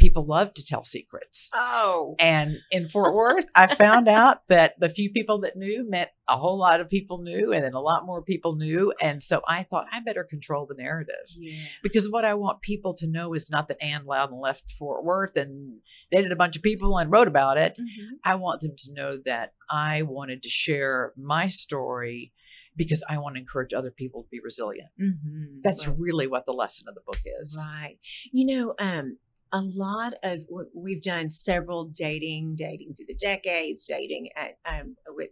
people 0.00 0.24
love 0.24 0.54
to 0.54 0.64
tell 0.64 0.82
secrets. 0.82 1.50
Oh. 1.54 2.16
And 2.18 2.56
in 2.72 2.88
Fort 2.88 3.14
Worth, 3.14 3.46
I 3.54 3.66
found 3.68 4.08
out 4.22 4.38
that 4.48 4.74
the 4.80 4.88
few 4.88 5.10
people 5.10 5.38
that 5.40 5.56
knew 5.56 5.88
meant 5.88 6.10
a 6.28 6.36
whole 6.36 6.58
lot 6.58 6.80
of 6.80 6.88
people 6.88 7.22
knew, 7.22 7.52
and 7.52 7.62
then 7.62 7.74
a 7.74 7.80
lot 7.80 8.06
more 8.06 8.22
people 8.22 8.56
knew. 8.56 8.92
And 9.00 9.22
so 9.22 9.42
I 9.46 9.62
thought 9.64 9.86
I 9.92 10.00
better 10.00 10.24
control 10.24 10.66
the 10.66 10.74
narrative. 10.80 11.14
Yeah. 11.36 11.62
Because 11.82 12.10
what 12.10 12.24
I 12.24 12.34
want 12.34 12.62
people 12.62 12.94
to 12.94 13.06
know 13.06 13.34
is 13.34 13.50
not 13.50 13.68
that 13.68 13.82
Ann 13.82 14.04
Louden 14.06 14.40
left 14.40 14.70
Fort 14.72 15.04
Worth 15.04 15.36
and 15.36 15.78
dated 16.10 16.32
a 16.32 16.36
bunch 16.36 16.56
of 16.56 16.62
people 16.62 16.96
and 16.98 17.10
wrote 17.10 17.28
about 17.28 17.58
it. 17.58 17.76
Mhm. 17.78 18.18
I 18.24 18.36
want 18.36 18.60
them 18.62 18.74
to 18.78 18.92
know 18.92 19.18
that 19.26 19.52
I 19.70 20.02
wanted 20.02 20.42
to 20.44 20.48
share 20.48 21.12
my 21.16 21.48
story 21.48 22.32
because 22.76 23.04
I 23.08 23.18
want 23.18 23.34
to 23.34 23.40
encourage 23.40 23.74
other 23.74 23.90
people 23.90 24.22
to 24.22 24.28
be 24.30 24.40
resilient. 24.40 24.90
Mhm. 25.00 25.62
That's 25.62 25.86
Right. 25.88 25.98
really 25.98 26.26
what 26.28 26.46
the 26.46 26.52
lesson 26.52 26.86
of 26.88 26.94
the 26.94 27.00
book 27.04 27.18
is. 27.40 27.58
Right. 27.62 27.98
You 28.32 28.46
know, 28.46 28.74
um, 28.78 29.18
a 29.52 29.62
lot 29.62 30.14
of 30.22 30.44
we've 30.74 31.02
done 31.02 31.30
several 31.30 31.86
dating, 31.86 32.54
dating 32.56 32.94
through 32.94 33.06
the 33.06 33.14
decades, 33.14 33.84
dating 33.86 34.30
at 34.36 34.58
um, 34.64 34.96
with 35.08 35.30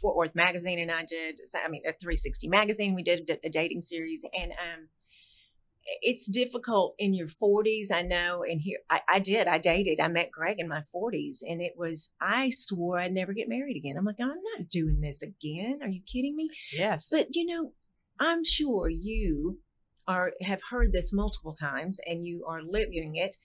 Fort 0.00 0.16
Worth 0.16 0.34
Magazine, 0.34 0.78
and 0.78 0.90
I 0.90 1.04
did. 1.04 1.40
I 1.64 1.68
mean, 1.68 1.82
a 1.86 1.92
360 1.92 2.48
Magazine. 2.48 2.94
We 2.94 3.02
did 3.02 3.30
a, 3.30 3.46
a 3.46 3.50
dating 3.50 3.80
series, 3.80 4.24
and 4.38 4.52
um, 4.52 4.88
it's 6.02 6.26
difficult 6.26 6.94
in 6.98 7.14
your 7.14 7.28
40s. 7.28 7.90
I 7.92 8.02
know, 8.02 8.42
and 8.42 8.60
here 8.60 8.78
I, 8.90 9.00
I 9.08 9.18
did. 9.18 9.48
I 9.48 9.58
dated. 9.58 10.00
I 10.00 10.08
met 10.08 10.30
Greg 10.30 10.58
in 10.58 10.68
my 10.68 10.82
40s, 10.94 11.38
and 11.46 11.62
it 11.62 11.72
was. 11.76 12.10
I 12.20 12.50
swore 12.50 12.98
I'd 12.98 13.12
never 13.12 13.32
get 13.32 13.48
married 13.48 13.76
again. 13.76 13.96
I'm 13.96 14.04
like, 14.04 14.20
I'm 14.20 14.28
not 14.28 14.68
doing 14.70 15.00
this 15.00 15.22
again. 15.22 15.80
Are 15.82 15.88
you 15.88 16.02
kidding 16.06 16.36
me? 16.36 16.50
Yes. 16.72 17.08
But 17.10 17.34
you 17.34 17.46
know, 17.46 17.72
I'm 18.18 18.44
sure 18.44 18.88
you 18.88 19.60
are 20.08 20.32
have 20.42 20.60
heard 20.70 20.92
this 20.92 21.12
multiple 21.12 21.52
times 21.52 22.00
and 22.06 22.24
you 22.24 22.44
are 22.46 22.62
living 22.62 23.16
it. 23.16 23.36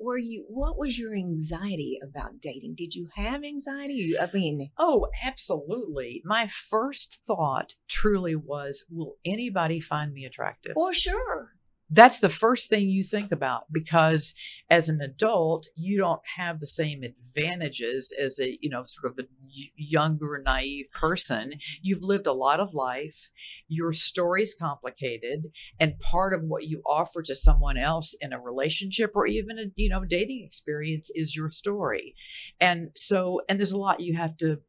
Were 0.00 0.18
you 0.18 0.44
what 0.48 0.78
was 0.78 0.98
your 0.98 1.14
anxiety 1.14 1.98
about 2.02 2.40
dating? 2.40 2.74
Did 2.76 2.94
you 2.94 3.08
have 3.16 3.42
anxiety? 3.42 4.14
I 4.18 4.30
mean, 4.32 4.70
Oh, 4.78 5.08
absolutely. 5.24 6.22
My 6.24 6.46
first 6.46 7.20
thought 7.26 7.74
truly 7.88 8.36
was 8.36 8.84
Will 8.90 9.16
anybody 9.24 9.80
find 9.80 10.12
me 10.12 10.24
attractive? 10.24 10.74
for 10.74 10.94
sure. 10.94 11.54
That's 11.90 12.18
the 12.18 12.28
first 12.28 12.68
thing 12.68 12.90
you 12.90 13.02
think 13.02 13.32
about 13.32 13.64
because 13.72 14.34
as 14.68 14.88
an 14.90 15.00
adult, 15.00 15.68
you 15.74 15.96
don't 15.96 16.20
have 16.36 16.60
the 16.60 16.66
same 16.66 17.02
advantages 17.02 18.12
as 18.20 18.38
a, 18.38 18.58
you 18.60 18.68
know, 18.68 18.82
sort 18.84 19.10
of 19.10 19.18
a 19.18 19.26
younger, 19.74 20.42
naive 20.44 20.86
person. 20.92 21.54
You've 21.80 22.02
lived 22.02 22.26
a 22.26 22.32
lot 22.32 22.60
of 22.60 22.74
life. 22.74 23.30
Your 23.68 23.92
story's 23.92 24.54
complicated. 24.54 25.50
And 25.80 25.98
part 25.98 26.34
of 26.34 26.42
what 26.42 26.64
you 26.64 26.82
offer 26.84 27.22
to 27.22 27.34
someone 27.34 27.78
else 27.78 28.14
in 28.20 28.34
a 28.34 28.40
relationship 28.40 29.12
or 29.14 29.26
even 29.26 29.58
a, 29.58 29.64
you 29.74 29.88
know, 29.88 30.04
dating 30.04 30.44
experience 30.44 31.10
is 31.14 31.34
your 31.34 31.48
story. 31.48 32.14
And 32.60 32.90
so, 32.96 33.40
and 33.48 33.58
there's 33.58 33.72
a 33.72 33.78
lot 33.78 34.00
you 34.00 34.16
have 34.16 34.36
to 34.38 34.60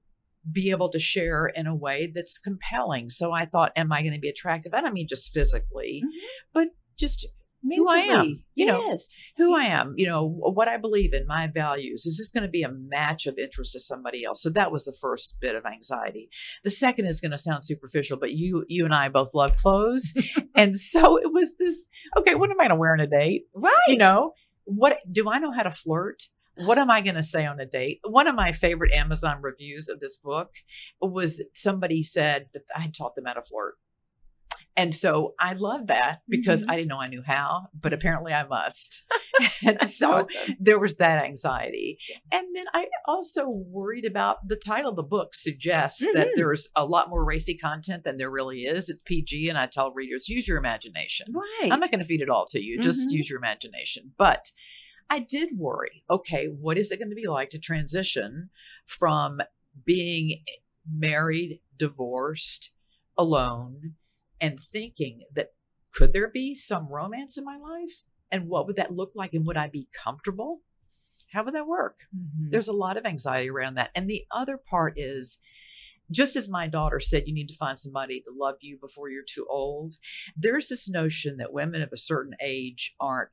be 0.49 0.71
able 0.71 0.89
to 0.89 0.99
share 0.99 1.47
in 1.47 1.67
a 1.67 1.75
way 1.75 2.11
that's 2.13 2.39
compelling. 2.39 3.09
So 3.09 3.33
I 3.33 3.45
thought, 3.45 3.73
am 3.75 3.91
I 3.91 4.01
going 4.01 4.13
to 4.13 4.19
be 4.19 4.29
attractive? 4.29 4.73
I 4.73 4.81
don't 4.81 4.93
mean 4.93 5.07
just 5.07 5.33
physically, 5.33 6.01
Mhm. 6.03 6.09
but 6.53 6.69
just 6.99 7.27
who 7.61 7.89
I 7.89 7.97
am, 7.97 8.07
Mentally, 8.07 8.45
you 8.55 8.65
know, 8.65 8.85
yes. 8.85 9.17
who 9.37 9.55
I 9.55 9.65
am, 9.65 9.93
you 9.97 10.07
know, 10.07 10.25
what 10.25 10.67
I 10.67 10.77
believe 10.77 11.13
in, 11.13 11.27
my 11.27 11.47
values. 11.47 12.05
Is 12.05 12.17
this 12.17 12.31
going 12.31 12.43
to 12.43 12.49
be 12.49 12.63
a 12.63 12.71
match 12.71 13.25
of 13.27 13.37
interest 13.37 13.73
to 13.73 13.79
somebody 13.79 14.23
else? 14.23 14.41
So 14.41 14.49
that 14.51 14.71
was 14.71 14.85
the 14.85 14.95
first 14.99 15.37
bit 15.41 15.55
of 15.55 15.65
anxiety. 15.65 16.29
The 16.63 16.69
second 16.69 17.07
is 17.07 17.19
going 17.19 17.31
to 17.31 17.37
sound 17.37 17.65
superficial, 17.65 18.17
but 18.17 18.31
you, 18.31 18.65
you 18.69 18.85
and 18.85 18.95
I 18.95 19.09
both 19.09 19.33
love 19.33 19.57
clothes, 19.57 20.13
and 20.55 20.77
so 20.77 21.17
it 21.17 21.33
was 21.33 21.57
this. 21.57 21.89
Okay, 22.17 22.35
what 22.35 22.49
am 22.49 22.59
I 22.59 22.63
going 22.63 22.69
to 22.69 22.75
wear 22.75 22.93
on 22.93 22.99
a 22.99 23.07
date? 23.07 23.47
right. 23.53 23.73
You 23.87 23.97
know, 23.97 24.33
what 24.65 24.99
do 25.11 25.29
I 25.29 25.39
know 25.39 25.51
how 25.51 25.63
to 25.63 25.71
flirt? 25.71 26.23
What 26.55 26.77
am 26.77 26.91
I 26.91 27.01
going 27.01 27.15
to 27.15 27.23
say 27.23 27.45
on 27.45 27.59
a 27.59 27.65
date? 27.65 27.99
One 28.03 28.27
of 28.27 28.35
my 28.35 28.51
favorite 28.51 28.91
Amazon 28.91 29.39
reviews 29.41 29.87
of 29.87 29.99
this 29.99 30.17
book 30.17 30.51
was 31.01 31.41
somebody 31.53 32.03
said 32.03 32.47
that 32.53 32.63
I 32.75 32.81
had 32.81 32.93
taught 32.93 33.15
them 33.15 33.25
how 33.25 33.33
to 33.33 33.41
flirt. 33.41 33.75
And 34.79 34.95
so 34.95 35.33
I 35.39 35.53
love 35.53 35.87
that 35.87 36.21
because 36.29 36.63
Mhm. 36.63 36.71
I 36.71 36.75
didn't 36.77 36.87
know 36.87 36.99
I 37.01 37.07
knew 37.07 37.21
how, 37.21 37.67
but 37.73 37.91
apparently 37.93 38.33
I 38.33 38.45
must. 38.47 39.01
and 39.65 39.81
so 39.83 40.11
Awesome. 40.13 40.55
there 40.59 40.79
was 40.79 40.95
that 40.97 41.23
anxiety. 41.23 41.97
And 42.31 42.55
then 42.55 42.65
I 42.73 42.87
also 43.07 43.47
worried 43.49 44.05
about 44.05 44.47
the 44.47 44.55
title 44.55 44.91
of 44.91 44.95
the 44.95 45.03
book 45.03 45.33
suggests 45.33 45.99
that 46.13 46.27
Mhm. 46.29 46.35
there's 46.35 46.69
a 46.75 46.85
lot 46.85 47.09
more 47.09 47.25
racy 47.25 47.57
content 47.57 48.03
than 48.05 48.17
there 48.17 48.31
really 48.31 48.61
is. 48.63 48.89
It's 48.89 49.01
PG, 49.05 49.49
and 49.49 49.57
I 49.57 49.67
tell 49.67 49.91
readers, 49.91 50.29
use 50.29 50.47
your 50.47 50.57
imagination. 50.57 51.27
right. 51.33 51.69
I'm 51.71 51.79
not 51.79 51.91
going 51.91 51.99
to 51.99 52.05
feed 52.07 52.21
it 52.21 52.29
all 52.29 52.45
to 52.47 52.59
you. 52.63 52.79
Just 52.79 53.09
Mhm. 53.09 53.13
use 53.17 53.29
your 53.29 53.37
imagination. 53.39 54.13
But 54.17 54.51
I 55.09 55.19
did 55.19 55.57
worry. 55.57 56.03
Okay, 56.09 56.45
what 56.47 56.77
is 56.77 56.91
it 56.91 56.97
going 56.99 57.09
to 57.09 57.15
be 57.15 57.27
like 57.27 57.49
to 57.49 57.59
transition 57.59 58.49
from 58.85 59.41
being 59.85 60.43
married, 60.89 61.61
divorced, 61.77 62.71
alone, 63.17 63.95
and 64.41 64.59
thinking 64.59 65.21
that 65.33 65.53
could 65.93 66.13
there 66.13 66.29
be 66.29 66.53
some 66.53 66.87
romance 66.87 67.37
in 67.37 67.43
my 67.43 67.57
life? 67.57 68.03
And 68.31 68.47
what 68.47 68.67
would 68.67 68.75
that 68.75 68.93
look 68.93 69.11
like? 69.15 69.33
And 69.33 69.45
would 69.45 69.57
I 69.57 69.67
be 69.67 69.87
comfortable? 69.93 70.61
How 71.31 71.43
would 71.43 71.53
that 71.53 71.67
work? 71.67 72.01
Mhm. 72.15 72.51
There's 72.51 72.67
a 72.67 72.73
lot 72.73 72.97
of 72.97 73.05
anxiety 73.05 73.49
around 73.49 73.75
that. 73.75 73.91
And 73.95 74.09
the 74.09 74.25
other 74.31 74.57
part 74.57 74.93
is 74.97 75.39
just 76.11 76.35
as 76.35 76.49
my 76.49 76.67
daughter 76.67 76.99
said, 76.99 77.27
you 77.27 77.33
need 77.33 77.49
to 77.49 77.55
find 77.55 77.77
somebody 77.77 78.21
to 78.21 78.31
love 78.35 78.55
you 78.61 78.77
before 78.79 79.09
you're 79.09 79.23
too 79.23 79.45
old. 79.49 79.95
There's 80.35 80.69
this 80.69 80.89
notion 80.89 81.37
that 81.37 81.53
women 81.53 81.81
of 81.81 81.89
a 81.93 81.97
certain 81.97 82.35
age 82.41 82.95
aren't 82.99 83.29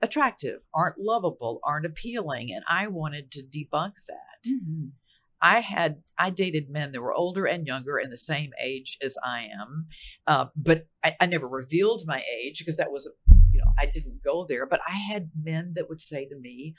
attractive, 0.00 0.60
aren't 0.72 0.98
lovable, 0.98 1.60
aren't 1.64 1.84
appealing. 1.86 2.52
And 2.52 2.64
I 2.68 2.86
wanted 2.86 3.30
to 3.32 3.42
debunk 3.42 3.94
that. 4.06 4.48
Mhm. 4.48 4.92
I 5.40 5.60
had 5.60 6.02
I 6.18 6.30
dated 6.30 6.68
men 6.68 6.92
that 6.92 7.00
were 7.00 7.14
older 7.14 7.46
and 7.46 7.66
younger 7.66 7.96
and 7.96 8.10
the 8.10 8.16
same 8.16 8.50
age 8.60 8.98
as 9.02 9.16
I 9.24 9.48
am, 9.60 9.86
uh, 10.26 10.46
but 10.56 10.88
I, 11.04 11.16
I 11.20 11.26
never 11.26 11.48
revealed 11.48 12.02
my 12.06 12.22
age 12.42 12.58
because 12.58 12.76
that 12.76 12.90
was 12.90 13.10
you 13.52 13.60
know 13.60 13.70
I 13.78 13.86
didn't 13.86 14.22
go 14.24 14.46
there. 14.48 14.66
But 14.66 14.80
I 14.86 14.94
had 14.94 15.30
men 15.40 15.72
that 15.76 15.88
would 15.88 16.00
say 16.00 16.26
to 16.28 16.36
me, 16.36 16.74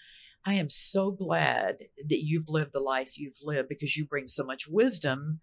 "I 0.46 0.56
am 0.56 0.70
so 0.70 1.12
glad 1.12 1.78
that 2.08 2.24
you've 2.24 2.50
lived 2.50 2.74
the 2.74 2.80
life 2.80 3.18
you've 3.18 3.40
lived 3.44 3.70
because 3.70 3.96
you 3.96 4.06
bring 4.06 4.28
so 4.28 4.44
much 4.44 4.68
wisdom." 4.68 5.42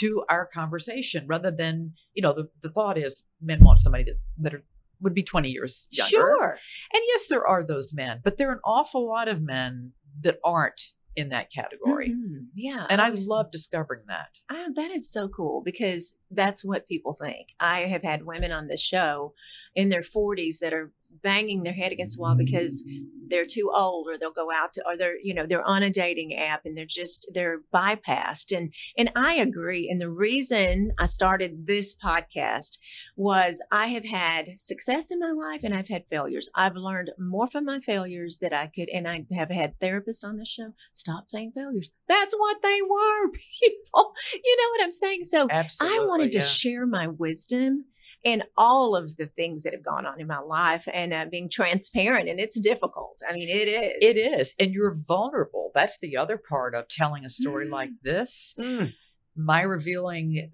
To 0.00 0.24
our 0.28 0.44
conversation, 0.44 1.24
rather 1.26 1.50
than 1.50 1.94
you 2.12 2.20
know, 2.20 2.34
the, 2.34 2.50
the 2.60 2.68
thought 2.68 2.98
is 2.98 3.26
men 3.40 3.64
want 3.64 3.78
somebody 3.78 4.04
that, 4.04 4.18
that 4.36 4.52
are, 4.52 4.62
would 5.00 5.14
be 5.14 5.22
twenty 5.22 5.48
years 5.48 5.86
younger. 5.90 6.10
Sure. 6.10 6.58
And 6.92 7.02
yes, 7.06 7.28
there 7.28 7.46
are 7.46 7.64
those 7.64 7.94
men, 7.94 8.20
but 8.22 8.36
there 8.36 8.50
are 8.50 8.52
an 8.52 8.60
awful 8.62 9.08
lot 9.08 9.26
of 9.26 9.40
men 9.40 9.92
that 10.20 10.36
aren't 10.44 10.92
in 11.16 11.30
that 11.30 11.50
category. 11.50 12.10
Mhm. 12.10 12.48
Yeah. 12.54 12.86
And 12.90 13.00
I 13.00 13.10
was- 13.10 13.26
love 13.26 13.50
discovering 13.50 14.04
that. 14.06 14.38
Ah, 14.50 14.66
that 14.74 14.90
is 14.90 15.10
so 15.10 15.28
cool 15.28 15.62
because 15.62 16.16
that's 16.30 16.64
what 16.64 16.86
people 16.88 17.14
think. 17.14 17.54
I 17.58 17.80
have 17.86 18.02
had 18.02 18.24
women 18.26 18.52
on 18.52 18.68
the 18.68 18.76
show 18.76 19.34
in 19.74 19.88
their 19.88 20.02
40s 20.02 20.60
that 20.60 20.74
are 20.74 20.92
banging 21.26 21.64
their 21.64 21.72
head 21.72 21.90
against 21.90 22.16
the 22.16 22.22
wall 22.22 22.36
because 22.36 22.84
they're 23.28 23.44
too 23.44 23.68
old 23.74 24.06
or 24.08 24.16
they'll 24.16 24.30
go 24.30 24.52
out 24.52 24.72
to 24.72 24.86
or 24.86 24.96
they're 24.96 25.16
you 25.20 25.34
know 25.34 25.44
they're 25.44 25.66
on 25.66 25.82
a 25.82 25.90
dating 25.90 26.32
app 26.32 26.64
and 26.64 26.78
they're 26.78 26.86
just 26.86 27.28
they're 27.34 27.62
bypassed 27.74 28.56
and 28.56 28.72
and 28.96 29.10
I 29.16 29.34
agree 29.34 29.88
and 29.90 30.00
the 30.00 30.08
reason 30.08 30.92
I 31.00 31.06
started 31.06 31.66
this 31.66 31.96
podcast 31.96 32.78
was 33.16 33.60
I 33.72 33.88
have 33.88 34.04
had 34.04 34.60
success 34.60 35.10
in 35.10 35.18
my 35.18 35.32
life 35.32 35.64
and 35.64 35.74
I've 35.74 35.88
had 35.88 36.06
failures. 36.06 36.48
I've 36.54 36.76
learned 36.76 37.10
more 37.18 37.48
from 37.48 37.64
my 37.64 37.80
failures 37.80 38.38
that 38.38 38.52
I 38.52 38.68
could 38.68 38.88
and 38.90 39.08
I 39.08 39.26
have 39.34 39.50
had 39.50 39.80
therapists 39.80 40.22
on 40.22 40.36
the 40.36 40.44
show. 40.44 40.74
Stop 40.92 41.24
saying 41.28 41.54
failures. 41.56 41.90
That's 42.06 42.34
what 42.34 42.62
they 42.62 42.80
were, 42.88 43.30
people. 43.60 44.12
You 44.32 44.56
know 44.56 44.68
what 44.70 44.84
I'm 44.84 44.92
saying? 44.92 45.24
So 45.24 45.48
Absolutely. 45.50 45.98
I 45.98 46.06
wanted 46.06 46.32
to 46.32 46.40
share 46.40 46.86
my 46.86 47.08
wisdom 47.08 47.86
and 48.24 48.44
all 48.56 48.96
of 48.96 49.16
the 49.16 49.26
things 49.26 49.62
that 49.62 49.72
have 49.72 49.84
gone 49.84 50.06
on 50.06 50.20
in 50.20 50.26
my 50.26 50.38
life 50.38 50.88
and 50.92 51.12
uh, 51.12 51.26
being 51.30 51.48
transparent. 51.48 52.28
And 52.28 52.40
it's 52.40 52.58
difficult. 52.58 53.20
I 53.28 53.32
mean, 53.32 53.48
it 53.48 53.68
is. 53.68 53.94
It 54.00 54.18
is. 54.18 54.54
And 54.58 54.72
you're 54.72 54.94
vulnerable. 54.94 55.70
That's 55.74 55.98
the 55.98 56.16
other 56.16 56.36
part 56.36 56.74
of 56.74 56.88
telling 56.88 57.24
a 57.24 57.30
story 57.30 57.68
like 57.68 57.90
this. 58.02 58.54
Mm. 58.58 58.92
My 59.36 59.62
revealing 59.62 60.50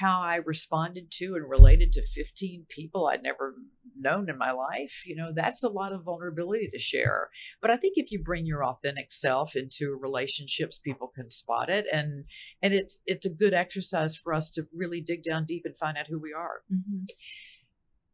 how 0.00 0.20
I 0.20 0.36
responded 0.36 1.10
to 1.12 1.34
and 1.34 1.48
related 1.48 1.92
to 1.92 2.02
15 2.02 2.66
people 2.68 3.06
I'd 3.06 3.22
never 3.22 3.54
known 4.02 4.28
in 4.28 4.36
my 4.36 4.52
life. 4.52 5.02
You 5.06 5.16
know, 5.16 5.32
that's 5.34 5.62
a 5.62 5.68
lot 5.68 5.92
of 5.92 6.04
vulnerability 6.04 6.68
to 6.72 6.78
share. 6.78 7.30
But 7.60 7.70
I 7.70 7.76
think 7.76 7.94
if 7.96 8.10
you 8.12 8.22
bring 8.22 8.46
your 8.46 8.64
authentic 8.64 9.12
self 9.12 9.56
into 9.56 9.96
relationships, 10.00 10.78
people 10.78 11.08
can 11.14 11.30
spot 11.30 11.70
it. 11.70 11.86
And 11.92 12.24
and 12.62 12.74
it's 12.74 12.98
it's 13.06 13.26
a 13.26 13.30
good 13.34 13.54
exercise 13.54 14.16
for 14.16 14.32
us 14.34 14.50
to 14.52 14.66
really 14.74 15.00
dig 15.00 15.22
down 15.22 15.44
deep 15.46 15.62
and 15.64 15.76
find 15.76 15.96
out 15.96 16.08
who 16.08 16.18
we 16.18 16.32
are. 16.32 16.62
Mhm. 16.72 17.06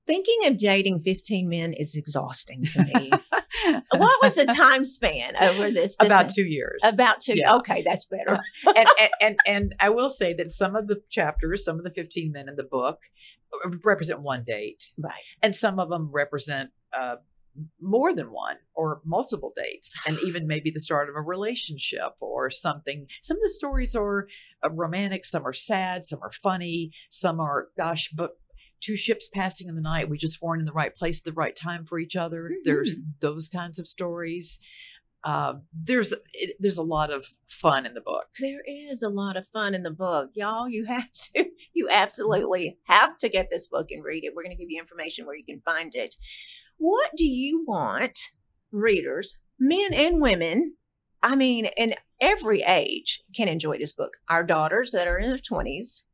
Thinking 0.09 0.47
of 0.47 0.57
dating 0.57 1.01
15 1.03 1.49
men 1.49 1.75
is 1.75 1.95
exhausting 1.95 2.65
to 2.65 2.83
me. 2.83 3.11
what 3.95 4.23
was 4.23 4.37
the 4.37 4.47
time 4.47 4.87
span 4.87 5.37
over 5.37 5.71
this? 5.71 5.97
this 5.99 6.09
About 6.09 6.31
two 6.31 6.47
years. 6.47 6.81
About 6.83 7.21
two. 7.21 7.35
Yeah. 7.37 7.57
Okay, 7.57 7.83
that's 7.83 8.07
better. 8.07 8.41
and, 8.75 8.89
and 8.99 9.11
and 9.21 9.39
and 9.47 9.75
I 9.79 9.91
will 9.91 10.09
say 10.09 10.33
that 10.33 10.51
some 10.51 10.75
of 10.75 10.87
the 10.89 11.03
chapters, 11.11 11.63
some 11.63 11.77
of 11.77 11.85
the 11.85 11.91
15 11.91 12.33
men 12.33 12.49
in 12.49 12.57
the 12.57 12.63
book 12.63 13.03
uh, 13.53 13.69
represent 13.85 14.23
one 14.23 14.45
date 14.47 14.93
Right. 14.99 15.13
and 15.43 15.55
some 15.55 15.79
of 15.79 15.91
them 15.91 16.11
represent 16.11 16.71
uh 16.99 17.17
more 17.81 18.15
than 18.15 18.31
one 18.31 18.57
or 18.75 19.01
multiple 19.05 19.53
dates 19.55 19.95
and 20.07 20.17
even 20.25 20.47
maybe 20.47 20.71
the 20.71 20.81
start 20.81 21.09
of 21.11 21.17
a 21.17 21.21
relationship 21.21 22.13
or 22.21 22.51
something 22.51 23.07
some 23.21 23.37
of 23.37 23.43
the 23.43 23.49
stories 23.49 23.95
are 23.95 24.27
uh, 24.65 24.71
romantic 24.71 25.25
some 25.25 25.47
are 25.47 25.53
sad 25.53 26.05
some 26.05 26.21
are 26.23 26.31
funny 26.31 26.93
some 27.11 27.41
are 27.41 27.69
gosh 27.77 28.11
but 28.11 28.39
two 28.81 28.97
ships 28.97 29.29
passing 29.29 29.69
in 29.69 29.75
the 29.75 29.81
night 29.81 30.09
we 30.09 30.19
just 30.19 30.41
weren't 30.43 30.61
in 30.61 30.67
the 30.67 30.73
right 30.73 30.95
place 30.95 31.21
at 31.21 31.25
the 31.25 31.33
right 31.33 31.57
time 31.57 31.85
for 31.85 31.99
each 31.99 32.17
other 32.17 32.45
mm-hmm. 32.45 32.55
there's 32.65 32.97
those 33.21 33.49
kinds 33.49 33.79
of 33.79 33.87
stories 33.87 34.59
uh, 35.25 35.55
there's 35.73 36.15
it, 36.33 36.57
there's 36.61 36.79
a 36.79 36.83
lot 36.83 37.11
of 37.11 37.27
fun 37.49 37.85
in 37.85 37.95
the 37.95 38.01
book. 38.01 38.29
There 38.39 38.63
is 38.67 39.03
a 39.03 39.09
lot 39.09 39.37
of 39.37 39.49
fun 39.49 39.75
in 39.75 39.83
the 39.83 39.91
book, 39.91 40.31
y'all. 40.35 40.69
You 40.69 40.85
have 40.87 41.13
to, 41.35 41.51
you 41.75 41.89
absolutely 41.91 42.79
have 42.85 43.19
to 43.19 43.29
get 43.29 43.51
this 43.51 43.67
book 43.67 43.91
and 43.91 44.05
read 44.05 44.25
it. 44.25 44.33
We're 44.35 44.45
going 44.45 44.57
to 44.57 44.63
give 44.63 44.71
you 44.71 44.79
information 44.79 45.27
where 45.27 45.37
you 45.37 45.45
can 45.45 45.61
find 45.61 45.95
it. 45.95 46.15
What 46.77 47.11
do 47.17 47.27
you 47.27 47.65
want 47.67 48.19
readers, 48.71 49.39
men 49.59 49.93
and 49.93 50.21
women? 50.21 50.77
I 51.21 51.35
mean, 51.35 51.67
in 51.77 51.95
every 52.21 52.63
age, 52.63 53.23
can 53.35 53.49
enjoy 53.49 53.77
this 53.77 53.93
book. 53.93 54.19
Our 54.29 54.45
daughters 54.45 54.93
that 54.93 55.09
are 55.09 55.19
in 55.19 55.31
their 55.31 55.39
twenties, 55.39 56.05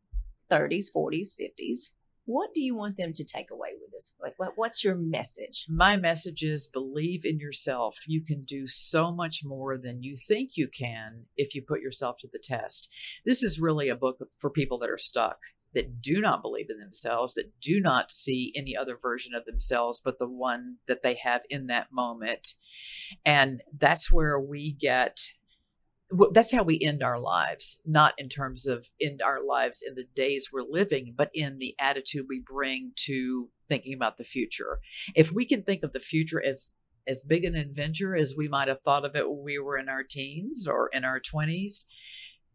thirties, 0.48 0.88
forties, 0.88 1.34
fifties 1.36 1.92
what 2.26 2.50
do 2.54 2.62
you 2.62 2.74
want 2.74 2.96
them 2.96 3.12
to 3.14 3.24
take 3.24 3.50
away 3.50 3.70
with 3.80 3.90
this? 3.92 4.12
What, 4.36 4.52
what's 4.56 4.82
your 4.82 4.94
message? 4.96 5.66
My 5.68 5.96
message 5.96 6.42
is 6.42 6.66
believe 6.66 7.24
in 7.24 7.38
yourself. 7.38 7.98
You 8.06 8.24
can 8.24 8.44
do 8.44 8.66
so 8.66 9.12
much 9.12 9.40
more 9.44 9.76
than 9.76 10.02
you 10.02 10.16
think 10.16 10.52
you 10.56 10.68
can 10.68 11.26
if 11.36 11.54
you 11.54 11.62
put 11.66 11.80
yourself 11.80 12.16
to 12.20 12.28
the 12.32 12.42
test. 12.42 12.88
This 13.24 13.42
is 13.42 13.60
really 13.60 13.88
a 13.88 13.96
book 13.96 14.18
for 14.38 14.50
people 14.50 14.78
that 14.78 14.90
are 14.90 14.98
stuck, 14.98 15.38
that 15.74 16.00
do 16.00 16.20
not 16.20 16.40
believe 16.40 16.70
in 16.70 16.78
themselves, 16.78 17.34
that 17.34 17.60
do 17.60 17.78
not 17.80 18.10
see 18.10 18.52
any 18.56 18.74
other 18.74 18.96
version 19.00 19.34
of 19.34 19.44
themselves 19.44 20.00
but 20.02 20.18
the 20.18 20.28
one 20.28 20.76
that 20.88 21.02
they 21.02 21.14
have 21.14 21.42
in 21.50 21.66
that 21.66 21.88
moment. 21.92 22.54
And 23.24 23.62
that's 23.76 24.10
where 24.10 24.40
we 24.40 24.72
get 24.72 25.18
that's 26.32 26.52
how 26.52 26.62
we 26.62 26.80
end 26.80 27.02
our 27.02 27.18
lives, 27.18 27.80
not 27.84 28.14
in 28.18 28.28
terms 28.28 28.66
of 28.66 28.88
end 29.00 29.20
our 29.22 29.44
lives 29.44 29.82
in 29.86 29.94
the 29.94 30.06
days 30.14 30.50
we're 30.52 30.62
living, 30.62 31.14
but 31.16 31.30
in 31.34 31.58
the 31.58 31.74
attitude 31.78 32.26
we 32.28 32.42
bring 32.44 32.92
to 32.96 33.48
thinking 33.68 33.94
about 33.94 34.16
the 34.16 34.24
future. 34.24 34.80
If 35.14 35.32
we 35.32 35.46
can 35.46 35.62
think 35.62 35.82
of 35.82 35.92
the 35.92 36.00
future 36.00 36.42
as 36.44 36.74
as 37.06 37.22
big 37.22 37.44
an 37.44 37.54
adventure 37.54 38.16
as 38.16 38.34
we 38.36 38.48
might 38.48 38.68
have 38.68 38.80
thought 38.80 39.04
of 39.04 39.14
it 39.14 39.28
when 39.28 39.44
we 39.44 39.58
were 39.58 39.76
in 39.76 39.88
our 39.88 40.02
teens 40.02 40.66
or 40.66 40.88
in 40.92 41.04
our 41.04 41.20
20s, 41.20 41.84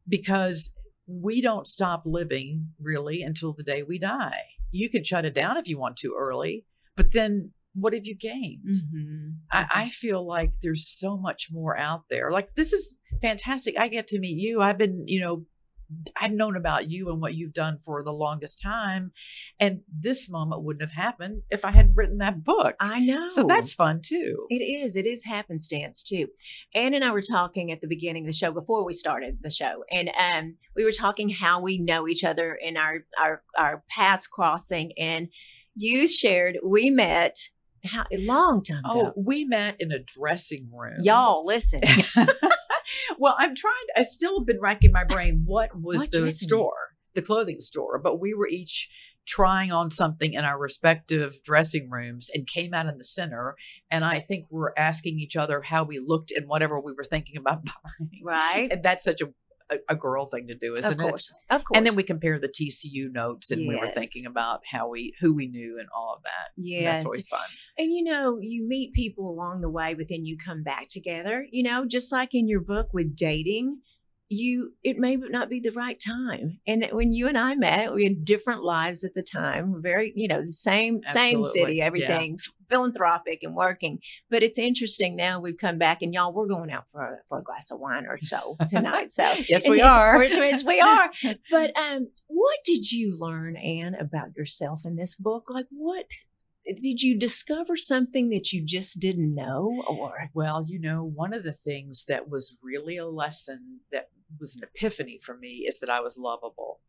because 0.07 0.75
we 1.05 1.41
don't 1.41 1.67
stop 1.67 2.03
living 2.05 2.69
really 2.79 3.21
until 3.21 3.53
the 3.53 3.63
day 3.63 3.83
we 3.83 3.99
die. 3.99 4.41
You 4.71 4.89
can 4.89 5.03
shut 5.03 5.25
it 5.25 5.33
down 5.33 5.57
if 5.57 5.67
you 5.67 5.77
want 5.77 5.97
to 5.97 6.15
early, 6.17 6.65
but 6.95 7.11
then 7.11 7.51
what 7.73 7.93
have 7.93 8.05
you 8.05 8.15
gained? 8.15 8.75
Mm-hmm. 8.75 9.29
I, 9.51 9.65
I, 9.73 9.89
feel 9.89 10.25
like 10.25 10.51
there's 10.61 10.87
so 10.87 11.17
much 11.17 11.49
more 11.51 11.77
out 11.77 12.03
there. 12.09 12.31
Like 12.31 12.55
this 12.55 12.73
is 12.73 12.97
fantastic. 13.21 13.77
I 13.77 13.87
get 13.87 14.07
to 14.07 14.19
meet 14.19 14.37
you. 14.37 14.61
I've 14.61 14.77
been, 14.77 15.03
you 15.07 15.21
know, 15.21 15.45
I've 16.19 16.33
known 16.33 16.55
about 16.55 16.89
you 16.89 17.09
and 17.09 17.19
what 17.19 17.33
you've 17.33 17.53
done 17.53 17.79
for 17.79 18.03
the 18.03 18.13
longest 18.13 18.61
time. 18.61 19.11
And 19.59 19.81
this 19.91 20.29
moment 20.29 20.63
wouldn't 20.63 20.87
have 20.87 20.91
happened 20.91 21.43
if 21.49 21.65
I 21.65 21.71
hadn't 21.71 21.95
written 21.95 22.19
that 22.19 22.43
book. 22.43 22.75
I 22.79 22.99
know. 22.99 23.29
So 23.29 23.45
that's 23.47 23.73
fun 23.73 24.01
too. 24.03 24.45
It 24.49 24.61
is. 24.61 24.95
It 24.95 25.07
is 25.07 25.25
happenstance 25.25 26.03
too. 26.03 26.27
Ann 26.75 26.93
and 26.93 27.03
I 27.03 27.11
were 27.11 27.21
talking 27.21 27.71
at 27.71 27.81
the 27.81 27.87
beginning 27.87 28.23
of 28.23 28.27
the 28.27 28.33
show 28.33 28.51
before 28.51 28.85
we 28.85 28.93
started 28.93 29.39
the 29.41 29.49
show. 29.49 29.83
And 29.91 30.11
um, 30.17 30.57
we 30.75 30.83
were 30.83 30.91
talking 30.91 31.29
how 31.29 31.59
we 31.59 31.79
know 31.79 32.07
each 32.07 32.23
other 32.23 32.57
and 32.63 32.77
our 32.77 33.05
our 33.19 33.41
our 33.57 33.83
paths 33.89 34.27
crossing. 34.27 34.91
And 34.97 35.29
you 35.75 36.07
shared 36.07 36.59
we 36.63 36.89
met 36.91 37.49
how 37.85 38.05
a 38.11 38.17
long 38.17 38.63
time 38.63 38.81
oh, 38.85 38.99
ago. 38.99 39.13
Oh, 39.15 39.23
we 39.23 39.45
met 39.45 39.75
in 39.79 39.91
a 39.91 39.99
dressing 39.99 40.69
room. 40.73 40.97
Y'all, 41.01 41.45
listen. 41.45 41.81
well, 43.17 43.35
I'm 43.37 43.55
trying. 43.55 43.75
I 43.95 44.03
still 44.03 44.39
have 44.39 44.47
been 44.47 44.59
racking 44.59 44.91
my 44.91 45.03
brain. 45.03 45.43
What 45.45 45.79
was 45.79 46.01
what 46.01 46.11
the 46.11 46.31
store, 46.31 46.95
the 47.13 47.21
clothing 47.21 47.59
store? 47.59 47.99
But 47.99 48.19
we 48.19 48.33
were 48.33 48.47
each 48.47 48.89
trying 49.29 49.71
on 49.71 49.91
something 49.91 50.33
in 50.33 50.43
our 50.43 50.57
respective 50.57 51.39
dressing 51.43 51.89
rooms 51.89 52.31
and 52.33 52.47
came 52.47 52.73
out 52.73 52.87
in 52.87 52.97
the 52.97 53.03
center. 53.03 53.55
And 53.91 54.03
I 54.03 54.19
think 54.19 54.45
we're 54.49 54.73
asking 54.75 55.19
each 55.19 55.35
other 55.35 55.61
how 55.61 55.83
we 55.83 55.99
looked 55.99 56.31
and 56.31 56.47
whatever 56.47 56.79
we 56.79 56.93
were 56.93 57.03
thinking 57.03 57.37
about 57.37 57.63
buying. 57.65 58.09
Right. 58.23 58.69
And 58.71 58.83
that's 58.83 59.03
such 59.03 59.21
a 59.21 59.29
a, 59.69 59.77
a, 59.89 59.95
girl 59.95 60.25
thing 60.25 60.47
to 60.47 60.55
do, 60.55 60.75
isn't 60.75 60.91
of 60.91 60.97
course, 60.97 61.29
it? 61.29 61.53
Of 61.53 61.63
course. 61.63 61.77
And 61.77 61.85
then 61.85 61.95
we 61.95 62.03
compare 62.03 62.39
the 62.39 62.49
TCU 62.49 63.11
notes, 63.11 63.51
and 63.51 63.61
yes. 63.61 63.67
we 63.67 63.75
were 63.75 63.91
thinking 63.91 64.25
about 64.25 64.61
how 64.69 64.89
we 64.89 65.13
who 65.19 65.33
we 65.33 65.47
knew 65.47 65.77
and 65.79 65.87
all 65.95 66.13
of 66.15 66.23
that. 66.23 66.51
Yeah, 66.55 66.91
that's 66.91 67.05
always 67.05 67.27
fun. 67.27 67.41
And 67.77 67.93
you 67.93 68.03
know, 68.03 68.39
you 68.41 68.67
meet 68.67 68.93
people 68.93 69.29
along 69.29 69.61
the 69.61 69.69
way, 69.69 69.93
but 69.93 70.07
then 70.09 70.25
you 70.25 70.37
come 70.37 70.63
back 70.63 70.87
together. 70.87 71.45
You 71.51 71.63
know, 71.63 71.85
just 71.85 72.11
like 72.11 72.33
in 72.33 72.47
your 72.47 72.61
book 72.61 72.89
with 72.93 73.15
dating, 73.15 73.79
you 74.29 74.73
it 74.83 74.97
may 74.97 75.15
not 75.15 75.49
be 75.49 75.59
the 75.59 75.71
right 75.71 75.99
time. 75.99 76.59
And 76.67 76.87
when 76.91 77.11
you 77.11 77.27
and 77.27 77.37
i 77.37 77.55
met 77.55 77.93
we 77.93 78.03
had 78.03 78.23
different 78.23 78.63
lives 78.63 79.03
at 79.03 79.15
the 79.15 79.23
time 79.23 79.81
very 79.81 80.13
you 80.15 80.27
know 80.27 80.41
the 80.41 80.47
same 80.47 81.01
Absolutely. 81.05 81.31
same 81.31 81.43
city 81.43 81.81
everything 81.81 82.31
yeah. 82.31 82.53
philanthropic 82.69 83.39
and 83.41 83.55
working. 83.55 83.99
But 84.29 84.43
it's 84.43 84.59
interesting 84.59 85.15
now 85.15 85.39
we've 85.39 85.57
come 85.57 85.79
back 85.79 86.01
and 86.01 86.13
y'all 86.13 86.31
we're 86.31 86.47
going 86.47 86.71
out 86.71 86.85
for 86.91 87.01
a, 87.01 87.17
for 87.27 87.39
a 87.39 87.43
glass 87.43 87.71
of 87.71 87.79
wine 87.79 88.05
or 88.05 88.19
so 88.21 88.55
tonight 88.69 89.11
so 89.11 89.23
yes 89.49 89.67
we 89.67 89.81
are. 89.81 90.23
Yes 90.23 90.63
we 90.63 90.79
are. 90.79 91.11
But 91.49 91.75
um 91.77 92.09
what 92.27 92.59
did 92.63 92.91
you 92.91 93.17
learn 93.17 93.55
ann 93.57 93.95
about 93.95 94.35
yourself 94.35 94.81
in 94.85 94.95
this 94.95 95.15
book? 95.15 95.49
Like 95.49 95.67
what 95.71 96.05
did 96.65 97.01
you 97.01 97.17
discover 97.17 97.75
something 97.75 98.29
that 98.29 98.53
you 98.53 98.63
just 98.63 98.99
didn't 98.99 99.33
know 99.33 99.83
or 99.87 100.29
well 100.35 100.63
you 100.67 100.79
know 100.79 101.03
one 101.03 101.33
of 101.33 101.43
the 101.43 101.53
things 101.53 102.05
that 102.07 102.29
was 102.29 102.57
really 102.61 102.97
a 102.97 103.07
lesson 103.07 103.79
that 103.91 104.09
was 104.39 104.55
an 104.55 104.63
epiphany 104.63 105.19
for 105.21 105.37
me 105.37 105.65
is 105.67 105.79
that 105.79 105.89
I 105.89 105.99
was 106.01 106.17
lovable. 106.17 106.81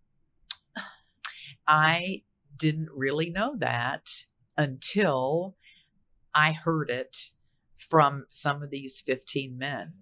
I 1.67 2.23
didn't 2.57 2.91
really 2.95 3.31
know 3.31 3.55
that 3.59 4.09
until 4.57 5.57
I 6.35 6.53
heard 6.53 6.91
it 6.91 7.17
from 7.77 8.27
some 8.29 8.63
of 8.63 8.71
these 8.71 9.01
15 9.01 9.57
men. 9.57 9.95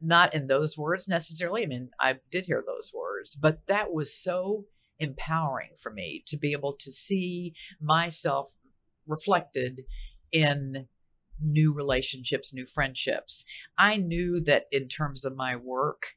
Not 0.00 0.34
in 0.34 0.46
those 0.46 0.76
words 0.76 1.08
necessarily. 1.08 1.62
I 1.62 1.66
mean, 1.66 1.90
I 1.98 2.16
did 2.30 2.46
hear 2.46 2.62
those 2.64 2.92
words, 2.94 3.34
but 3.34 3.66
that 3.66 3.92
was 3.92 4.16
so 4.16 4.66
empowering 4.98 5.70
for 5.80 5.90
me 5.90 6.22
to 6.26 6.36
be 6.36 6.52
able 6.52 6.76
to 6.78 6.92
see 6.92 7.54
myself 7.80 8.54
reflected 9.06 9.82
in 10.30 10.86
new 11.40 11.72
relationships, 11.72 12.54
new 12.54 12.66
friendships. 12.66 13.44
I 13.76 13.96
knew 13.96 14.40
that 14.42 14.66
in 14.70 14.88
terms 14.88 15.24
of 15.24 15.36
my 15.36 15.56
work, 15.56 16.12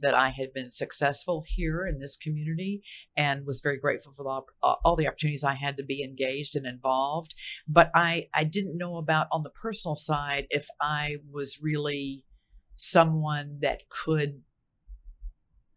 that 0.00 0.14
I 0.14 0.30
had 0.30 0.52
been 0.52 0.70
successful 0.70 1.44
here 1.46 1.86
in 1.86 1.98
this 1.98 2.16
community 2.16 2.82
and 3.16 3.44
was 3.44 3.60
very 3.60 3.78
grateful 3.78 4.12
for 4.12 4.22
the, 4.22 4.68
all 4.84 4.96
the 4.96 5.08
opportunities 5.08 5.44
I 5.44 5.54
had 5.54 5.76
to 5.78 5.82
be 5.82 6.02
engaged 6.02 6.54
and 6.54 6.66
involved. 6.66 7.34
But 7.66 7.90
I, 7.94 8.28
I 8.32 8.44
didn't 8.44 8.78
know 8.78 8.96
about 8.96 9.26
on 9.32 9.42
the 9.42 9.50
personal 9.50 9.96
side 9.96 10.46
if 10.50 10.68
I 10.80 11.16
was 11.30 11.58
really 11.60 12.24
someone 12.76 13.58
that 13.62 13.88
could 13.88 14.42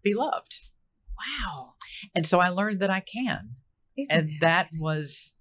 be 0.04 0.13
loved. 0.13 0.60
Wow. 1.17 1.73
And 2.13 2.28
so 2.28 2.39
I 2.39 2.49
learned 2.49 2.80
that 2.82 2.89
I 2.89 3.02
can. 3.02 3.56
Isn't 3.97 4.15
and 4.15 4.28
that, 4.41 4.67
that 4.71 4.80
was 4.80 5.38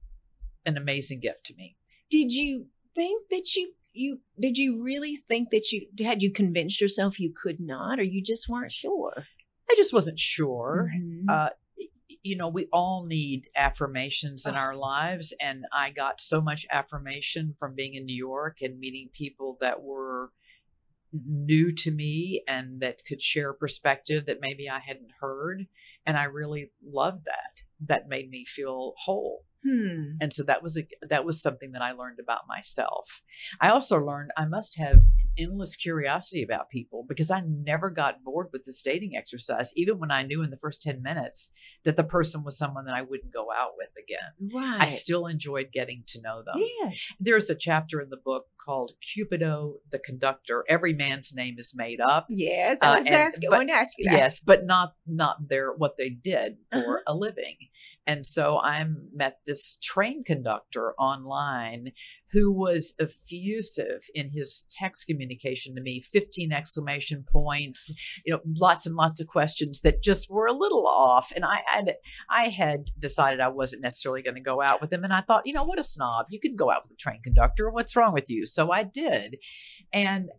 an 0.64 0.76
amazing 0.76 1.20
gift 1.20 1.44
to 1.46 1.54
me. 1.54 1.76
Did 2.11 2.32
you 2.32 2.66
think 2.94 3.28
that 3.30 3.54
you 3.54 3.72
you 3.92 4.20
did 4.40 4.59
you 4.59 4.83
really 4.83 5.16
think 5.16 5.50
that 5.50 5.70
you 5.72 5.87
had 6.05 6.22
you 6.22 6.31
convinced 6.31 6.81
yourself 6.81 7.20
you 7.20 7.33
could 7.33 7.61
not 7.61 7.98
or 7.98 8.02
you 8.02 8.22
just 8.22 8.48
weren't 8.48 8.72
sure 8.72 9.26
i 9.70 9.74
just 9.76 9.92
wasn't 9.92 10.18
sure 10.18 10.90
mm-hmm. 10.94 11.28
uh, 11.28 11.48
you 12.22 12.37
know 12.37 12.48
we 12.48 12.68
all 12.72 13.05
need 13.05 13.48
affirmations 13.57 14.46
in 14.46 14.55
oh. 14.55 14.59
our 14.59 14.74
lives 14.74 15.35
and 15.40 15.64
i 15.72 15.90
got 15.90 16.20
so 16.20 16.40
much 16.40 16.66
affirmation 16.70 17.55
from 17.59 17.74
being 17.74 17.94
in 17.94 18.07
new 18.07 18.16
york 18.16 18.59
and 18.62 18.78
meeting 18.78 19.09
people 19.12 19.57
that 19.61 19.83
were 19.83 20.31
new 21.26 21.70
to 21.74 21.90
me 21.90 22.42
and 22.48 22.81
that 22.81 23.05
could 23.07 23.20
share 23.20 23.52
perspective 23.52 24.24
that 24.26 24.40
maybe 24.40 24.68
i 24.68 24.78
hadn't 24.78 25.11
heard 25.20 25.66
and 26.07 26.16
i 26.16 26.24
really 26.24 26.70
loved 26.83 27.26
that 27.26 27.62
that 27.81 28.09
made 28.09 28.31
me 28.31 28.44
feel 28.46 28.94
whole 29.05 29.44
Hmm. 29.64 30.16
And 30.20 30.33
so 30.33 30.42
that 30.44 30.62
was 30.62 30.77
a 30.77 30.87
that 31.09 31.25
was 31.25 31.40
something 31.40 31.72
that 31.72 31.83
I 31.83 31.92
learned 31.92 32.18
about 32.18 32.48
myself. 32.48 33.22
I 33.61 33.68
also 33.68 33.98
learned 33.98 34.31
I 34.37 34.44
must 34.44 34.79
have 34.79 35.03
endless 35.38 35.77
curiosity 35.77 36.42
about 36.42 36.68
people 36.68 37.05
because 37.09 37.31
I 37.31 37.42
never 37.46 37.90
got 37.90 38.25
bored 38.25 38.48
with 38.53 38.64
this 38.64 38.83
dating 38.83 39.16
exercise, 39.16 39.72
even 39.77 39.98
when 39.98 40.11
I 40.11 40.22
knew 40.25 40.42
in 40.42 40.51
the 40.51 40.59
first 40.59 40.83
10 40.83 41.03
minutes 41.03 41.51
that 41.85 41.96
the 41.96 42.05
person 42.05 42.44
was 42.44 42.59
someone 42.59 42.85
that 42.87 42.94
I 42.94 43.03
wouldn't 43.03 43.33
go 43.33 43.48
out 43.57 43.72
with 43.77 43.90
again. 44.03 44.53
Right. 44.55 44.83
I 44.83 44.88
still 44.88 45.27
enjoyed 45.27 45.68
getting 45.72 46.05
to 46.09 46.20
know 46.20 46.42
them. 46.42 46.62
Yes. 46.81 47.12
There's 47.20 47.51
a 47.51 47.55
chapter 47.55 48.01
in 48.01 48.11
the 48.11 48.16
book 48.16 48.46
called 48.64 48.92
Cupido 49.03 49.75
the 49.90 49.98
Conductor. 49.98 50.64
Every 50.68 50.92
man's 50.92 51.33
name 51.35 51.57
is 51.59 51.72
made 51.75 52.01
up. 52.01 52.27
Yes. 52.29 52.79
I 52.83 52.96
was 52.96 53.07
uh, 53.07 53.09
and, 53.09 53.16
asking, 53.16 53.51
but, 53.51 53.61
I 53.61 53.64
to 53.64 53.72
ask 53.72 53.92
you 53.98 54.11
that. 54.11 54.16
Yes, 54.16 54.40
but 54.40 54.64
not 54.66 54.94
not 55.07 55.48
their 55.48 55.72
what 55.72 55.96
they 55.96 56.11
did 56.11 56.59
for 56.70 56.98
uh-huh. 56.98 56.98
a 57.07 57.14
living. 57.14 57.57
And 58.07 58.27
so 58.27 58.59
I 58.59 58.85
met 59.15 59.38
this 59.47 59.79
train 59.83 60.25
conductor 60.25 60.93
online 60.99 61.93
who 62.33 62.53
was 62.53 62.95
effusive 62.99 64.03
in 64.15 64.31
his 64.31 64.67
text 64.71 65.07
communication 65.07 65.75
to 65.75 65.83
me 65.83 66.01
15 66.01 66.51
exclamation 66.53 67.25
points 67.31 67.93
you 68.25 68.33
know 68.33 68.41
lots 68.59 68.87
and 68.87 68.97
lots 68.97 69.21
of 69.21 69.27
questions 69.27 69.81
that 69.81 70.03
just 70.03 70.31
were 70.31 70.47
a 70.47 70.53
little 70.53 70.87
off. 70.87 71.33
And 71.35 71.45
i 71.45 71.62
had 71.67 71.97
i 72.31 72.49
had 72.49 72.91
decided 72.99 73.41
i 73.41 73.49
wasn't 73.49 73.83
necessarily 73.83 74.23
going 74.23 74.35
to 74.35 74.41
go 74.41 74.61
out 74.62 74.81
with 74.81 74.93
him. 74.93 75.05
And 75.05 75.12
i 75.12 75.21
thought 75.21 75.47
you 75.47 75.53
know 75.53 75.65
what 75.65 75.79
a 75.79 75.85
snob. 75.85 76.27
You 76.31 76.41
can 76.41 76.57
go 76.57 76.71
out 76.71 76.83
with 76.83 76.93
a 76.93 76.97
train 76.97 77.21
conductor. 77.23 77.71
What's 77.71 77.95
wrong 77.95 78.12
with 78.12 78.29
you? 78.29 78.47
So 78.47 78.73
i 78.73 78.83
did. 78.83 79.37
And 79.93 80.31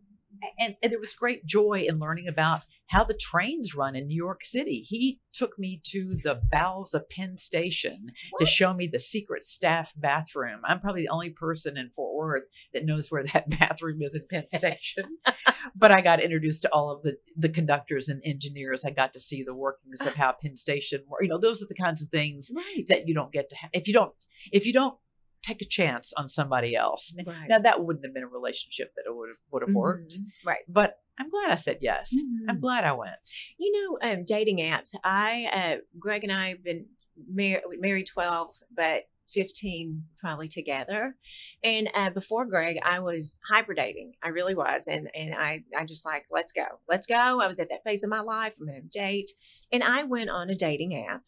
and, 0.59 0.75
and 0.81 0.91
there 0.91 0.99
was 0.99 1.13
great 1.13 1.45
joy 1.45 1.85
in 1.87 1.99
learning 1.99 2.27
about 2.27 2.63
how 2.87 3.03
the 3.03 3.13
trains 3.13 3.73
run 3.75 3.95
in 3.95 4.07
New 4.07 4.15
York 4.15 4.43
City. 4.43 4.81
He 4.81 5.19
took 5.33 5.57
me 5.57 5.81
to 5.87 6.17
the 6.23 6.41
bowels 6.51 6.93
of 6.93 7.09
Penn 7.09 7.37
Station 7.37 8.11
what? 8.31 8.39
to 8.39 8.45
show 8.45 8.73
me 8.73 8.87
the 8.87 8.99
secret 8.99 9.43
staff 9.43 9.93
bathroom. 9.95 10.61
I'm 10.65 10.79
probably 10.79 11.03
the 11.03 11.09
only 11.09 11.31
person 11.31 11.77
in 11.77 11.89
Fort 11.89 12.15
Worth 12.15 12.43
that 12.73 12.85
knows 12.85 13.09
where 13.09 13.23
that 13.23 13.49
bathroom 13.59 14.01
is 14.01 14.15
in 14.15 14.27
Penn 14.29 14.45
Station. 14.53 15.05
but 15.75 15.91
I 15.91 16.01
got 16.01 16.21
introduced 16.21 16.61
to 16.63 16.69
all 16.69 16.91
of 16.91 17.03
the 17.03 17.17
the 17.35 17.49
conductors 17.49 18.09
and 18.09 18.21
engineers. 18.25 18.85
I 18.85 18.91
got 18.91 19.13
to 19.13 19.19
see 19.19 19.43
the 19.43 19.55
workings 19.55 20.05
of 20.05 20.15
how 20.15 20.33
Penn 20.33 20.55
Station 20.55 21.03
works. 21.07 21.23
You 21.23 21.29
know, 21.29 21.39
those 21.39 21.61
are 21.63 21.67
the 21.67 21.75
kinds 21.75 22.01
of 22.01 22.09
things 22.09 22.51
right. 22.53 22.85
that 22.87 23.07
you 23.07 23.13
don't 23.13 23.31
get 23.31 23.49
to 23.49 23.55
have 23.57 23.69
if 23.73 23.87
you 23.87 23.93
don't 23.93 24.13
if 24.51 24.65
you 24.65 24.73
don't 24.73 24.97
take 25.43 25.61
a 25.61 25.65
chance 25.65 26.13
on 26.13 26.29
somebody 26.29 26.75
else. 26.75 27.13
Right. 27.25 27.49
Now 27.49 27.59
that 27.59 27.83
wouldn't 27.83 28.05
have 28.05 28.13
been 28.13 28.23
a 28.23 28.27
relationship 28.27 28.93
that 28.95 29.03
would 29.07 29.29
have 29.29 29.37
would 29.51 29.61
have 29.61 29.69
mm-hmm. 29.69 29.77
worked. 29.77 30.17
Right. 30.45 30.61
But 30.67 30.97
I'm 31.19 31.29
glad 31.29 31.51
I 31.51 31.55
said 31.55 31.79
yes. 31.81 32.13
Mm-hmm. 32.13 32.49
I'm 32.49 32.59
glad 32.59 32.83
I 32.83 32.93
went. 32.93 33.13
You 33.57 33.71
know, 33.71 34.09
um, 34.09 34.23
dating 34.25 34.57
apps. 34.57 34.95
I 35.03 35.45
uh, 35.53 35.77
Greg 35.99 36.23
and 36.23 36.33
I 36.33 36.49
have 36.49 36.63
been 36.63 36.87
mar- 37.29 37.61
married 37.79 38.07
12, 38.07 38.49
but 38.75 39.03
15 39.29 40.03
probably 40.19 40.47
together. 40.47 41.15
And 41.63 41.89
uh, 41.93 42.09
before 42.11 42.45
Greg, 42.45 42.77
I 42.83 42.99
was 42.99 43.39
hyper 43.49 43.73
dating. 43.73 44.13
I 44.23 44.29
really 44.29 44.55
was. 44.55 44.87
And 44.87 45.09
and 45.15 45.35
I, 45.35 45.63
I 45.77 45.85
just 45.85 46.05
like, 46.05 46.25
let's 46.31 46.51
go. 46.51 46.65
Let's 46.87 47.07
go. 47.07 47.15
I 47.15 47.47
was 47.47 47.59
at 47.59 47.69
that 47.69 47.83
phase 47.83 48.03
of 48.03 48.09
my 48.09 48.21
life. 48.21 48.55
I'm 48.59 48.67
going 48.67 48.81
to 48.81 48.99
date. 48.99 49.31
And 49.71 49.83
I 49.83 50.03
went 50.03 50.29
on 50.29 50.49
a 50.49 50.55
dating 50.55 50.95
app. 50.95 51.21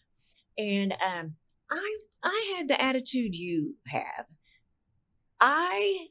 And 0.57 0.93
um, 0.93 1.35
I 1.69 1.97
I 2.23 2.55
had 2.57 2.67
the 2.67 2.81
attitude 2.81 3.35
you 3.35 3.75
have. 3.87 4.25
I 5.39 6.07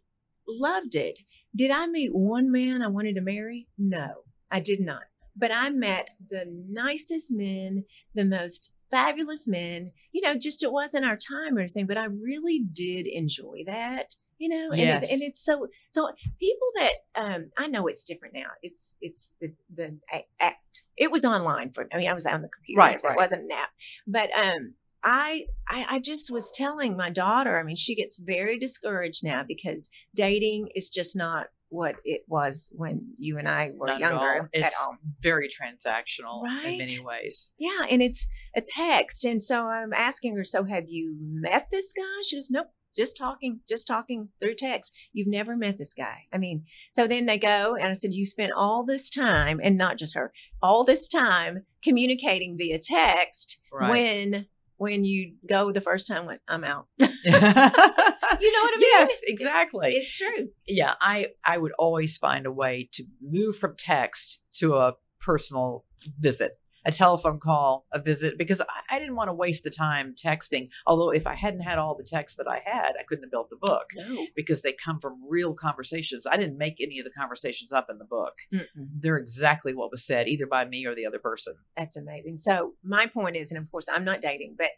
loved 0.46 0.94
it. 0.94 1.20
Did 1.56 1.70
I 1.70 1.86
meet 1.86 2.14
one 2.14 2.50
man 2.50 2.82
I 2.82 2.88
wanted 2.88 3.14
to 3.14 3.20
marry? 3.20 3.68
No, 3.78 4.22
I 4.50 4.60
did 4.60 4.80
not. 4.80 5.02
But 5.36 5.50
I 5.52 5.70
met 5.70 6.10
the 6.30 6.44
nicest 6.68 7.30
men, 7.30 7.84
the 8.14 8.24
most 8.24 8.72
fabulous 8.90 9.48
men. 9.48 9.92
You 10.12 10.20
know, 10.22 10.34
just 10.34 10.62
it 10.62 10.72
wasn't 10.72 11.04
our 11.04 11.16
time 11.16 11.56
or 11.56 11.60
anything, 11.60 11.86
but 11.86 11.98
I 11.98 12.04
really 12.04 12.60
did 12.60 13.06
enjoy 13.06 13.64
that. 13.66 14.14
You 14.38 14.48
know, 14.48 14.70
and, 14.72 14.80
yes. 14.80 15.02
it's, 15.04 15.12
and 15.12 15.22
it's 15.22 15.44
so 15.44 15.68
so 15.90 16.10
people 16.40 16.68
that 16.76 16.92
um 17.14 17.50
I 17.56 17.68
know 17.68 17.86
it's 17.86 18.04
different 18.04 18.34
now. 18.34 18.48
It's 18.62 18.96
it's 19.00 19.32
the 19.40 19.54
the 19.72 19.98
act. 20.40 20.82
It 20.96 21.10
was 21.12 21.24
online 21.24 21.70
for. 21.70 21.88
I 21.92 21.98
mean, 21.98 22.08
I 22.08 22.14
was 22.14 22.26
on 22.26 22.42
the 22.42 22.48
computer. 22.48 22.78
Right, 22.78 23.00
right. 23.02 23.12
It 23.12 23.16
wasn't 23.16 23.44
an 23.44 23.52
app, 23.52 23.70
but 24.06 24.30
um 24.36 24.74
I, 25.04 25.46
I, 25.68 25.86
I 25.90 25.98
just 25.98 26.30
was 26.30 26.50
telling 26.50 26.96
my 26.96 27.10
daughter. 27.10 27.58
I 27.58 27.62
mean, 27.62 27.76
she 27.76 27.94
gets 27.94 28.16
very 28.16 28.58
discouraged 28.58 29.22
now 29.22 29.44
because 29.46 29.90
dating 30.14 30.68
is 30.74 30.88
just 30.88 31.14
not 31.14 31.48
what 31.68 31.96
it 32.04 32.22
was 32.28 32.70
when 32.72 33.14
you 33.18 33.36
and 33.36 33.48
I 33.48 33.72
were 33.76 33.88
Not 33.88 33.98
younger. 33.98 34.36
At 34.36 34.48
it's 34.52 34.88
at 34.88 34.98
very 35.20 35.48
transactional 35.48 36.42
right? 36.42 36.66
in 36.66 36.78
many 36.78 37.00
ways. 37.00 37.50
Yeah, 37.58 37.86
and 37.90 38.00
it's 38.00 38.26
a 38.56 38.62
text, 38.62 39.24
and 39.24 39.42
so 39.42 39.66
I'm 39.66 39.92
asking 39.92 40.36
her. 40.36 40.44
So, 40.44 40.64
have 40.64 40.84
you 40.88 41.16
met 41.20 41.68
this 41.70 41.92
guy? 41.92 42.22
She 42.26 42.36
goes, 42.36 42.48
Nope. 42.50 42.68
Just 42.96 43.16
talking, 43.16 43.58
just 43.68 43.88
talking 43.88 44.28
through 44.38 44.54
text. 44.54 44.94
You've 45.12 45.26
never 45.26 45.56
met 45.56 45.78
this 45.78 45.92
guy. 45.92 46.26
I 46.32 46.38
mean, 46.38 46.62
so 46.92 47.08
then 47.08 47.26
they 47.26 47.38
go, 47.38 47.74
and 47.74 47.88
I 47.88 47.92
said, 47.92 48.14
You 48.14 48.24
spent 48.24 48.52
all 48.52 48.84
this 48.84 49.10
time, 49.10 49.58
and 49.60 49.76
not 49.76 49.98
just 49.98 50.14
her, 50.14 50.32
all 50.62 50.84
this 50.84 51.08
time 51.08 51.66
communicating 51.82 52.56
via 52.56 52.78
text 52.78 53.58
right. 53.72 53.90
when 53.90 54.46
when 54.76 55.04
you 55.04 55.34
go 55.48 55.72
the 55.72 55.80
first 55.80 56.06
time 56.06 56.26
when 56.26 56.38
I'm 56.48 56.64
out. 56.64 56.86
you 56.98 57.06
know 57.06 57.08
what 57.32 58.74
I 58.74 58.76
mean? 58.78 58.88
Yes, 58.92 59.20
exactly. 59.24 59.92
It's 59.92 60.16
true. 60.16 60.48
Yeah, 60.66 60.94
I 61.00 61.28
I 61.44 61.58
would 61.58 61.72
always 61.78 62.16
find 62.16 62.46
a 62.46 62.52
way 62.52 62.88
to 62.92 63.04
move 63.20 63.56
from 63.56 63.74
text 63.78 64.44
to 64.54 64.74
a 64.74 64.94
personal 65.20 65.84
visit 66.18 66.58
a 66.84 66.92
telephone 66.92 67.40
call, 67.40 67.86
a 67.92 68.00
visit, 68.00 68.36
because 68.38 68.60
I, 68.60 68.66
I, 68.90 68.98
didn't 68.98 69.16
want 69.16 69.28
to 69.28 69.34
waste 69.34 69.64
the 69.64 69.70
time 69.70 70.14
texting. 70.14 70.68
Although, 70.86 71.10
if 71.10 71.26
I 71.26 71.34
hadn't 71.34 71.60
had 71.60 71.78
all 71.78 71.96
the 71.96 72.04
texts 72.04 72.36
that 72.36 72.48
I 72.48 72.62
had, 72.64 72.92
I 72.98 73.04
couldn't 73.08 73.24
have 73.24 73.30
built 73.30 73.50
the 73.50 73.56
book 73.56 73.86
no. 73.96 74.26
because 74.36 74.62
they 74.62 74.72
come 74.72 75.00
from 75.00 75.20
real 75.28 75.54
conversations. 75.54 76.26
I 76.26 76.36
didn't 76.36 76.58
make 76.58 76.76
any 76.80 76.98
of 76.98 77.04
the 77.04 77.10
conversations 77.10 77.72
up 77.72 77.86
in 77.90 77.98
the 77.98 78.04
book. 78.04 78.34
Mm-mm. 78.52 78.66
They're 78.76 79.16
exactly 79.16 79.74
what 79.74 79.90
was 79.90 80.04
said, 80.04 80.28
either 80.28 80.46
by 80.46 80.64
me 80.64 80.86
or 80.86 80.94
the 80.94 81.06
other 81.06 81.18
person. 81.18 81.54
That's 81.76 81.96
amazing. 81.96 82.36
So, 82.36 82.74
my 82.82 83.06
point 83.06 83.36
is, 83.36 83.50
and 83.50 83.60
of 83.60 83.70
course, 83.70 83.86
I'm 83.90 84.04
not 84.04 84.20
dating, 84.20 84.56
but 84.58 84.70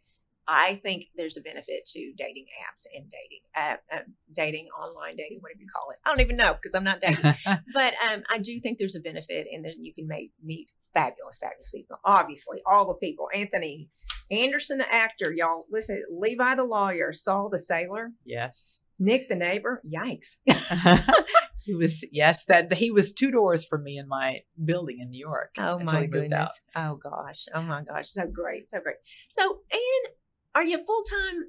I 0.48 0.80
think 0.82 1.06
there's 1.16 1.36
a 1.36 1.40
benefit 1.40 1.84
to 1.86 2.12
dating 2.16 2.46
apps 2.62 2.84
and 2.94 3.10
dating, 3.10 3.40
uh, 3.56 3.76
uh, 3.94 4.02
dating 4.34 4.68
online 4.68 5.16
dating, 5.16 5.38
whatever 5.40 5.60
you 5.60 5.66
call 5.74 5.90
it. 5.90 5.98
I 6.04 6.10
don't 6.10 6.20
even 6.20 6.36
know 6.36 6.54
because 6.54 6.74
I'm 6.74 6.84
not 6.84 7.00
dating, 7.00 7.34
but 7.74 7.94
um, 8.08 8.22
I 8.30 8.38
do 8.38 8.58
think 8.60 8.78
there's 8.78 8.96
a 8.96 9.00
benefit, 9.00 9.46
and 9.52 9.64
then 9.64 9.74
you 9.84 9.92
can 9.92 10.06
make, 10.06 10.32
meet 10.42 10.70
fabulous, 10.94 11.38
fabulous 11.38 11.70
people. 11.70 11.98
Obviously, 12.04 12.60
all 12.66 12.86
the 12.86 12.94
people. 12.94 13.28
Anthony 13.34 13.90
Anderson, 14.30 14.78
the 14.78 14.92
actor, 14.92 15.32
y'all 15.32 15.66
listen. 15.70 16.02
Levi 16.10 16.54
the 16.54 16.64
lawyer, 16.64 17.12
Saul 17.12 17.48
the 17.50 17.58
sailor. 17.58 18.12
Yes. 18.24 18.82
Nick 18.98 19.28
the 19.28 19.36
neighbor. 19.36 19.82
Yikes. 19.86 20.36
he 21.64 21.74
was 21.74 22.04
yes 22.12 22.44
that 22.46 22.72
he 22.74 22.90
was 22.90 23.12
two 23.12 23.30
doors 23.30 23.64
from 23.64 23.84
me 23.84 23.98
in 23.98 24.08
my 24.08 24.40
building 24.64 24.98
in 25.00 25.10
New 25.10 25.18
York. 25.18 25.54
Oh 25.58 25.78
my 25.78 26.06
goodness. 26.06 26.60
Oh 26.74 26.96
gosh. 26.96 27.46
Oh 27.54 27.62
my 27.62 27.82
gosh. 27.82 28.08
So 28.08 28.26
great. 28.26 28.70
So 28.70 28.80
great. 28.80 28.96
So 29.28 29.60
and 29.70 30.14
are 30.56 30.64
you 30.64 30.80
a 30.80 30.84
full 30.84 31.02
time 31.02 31.44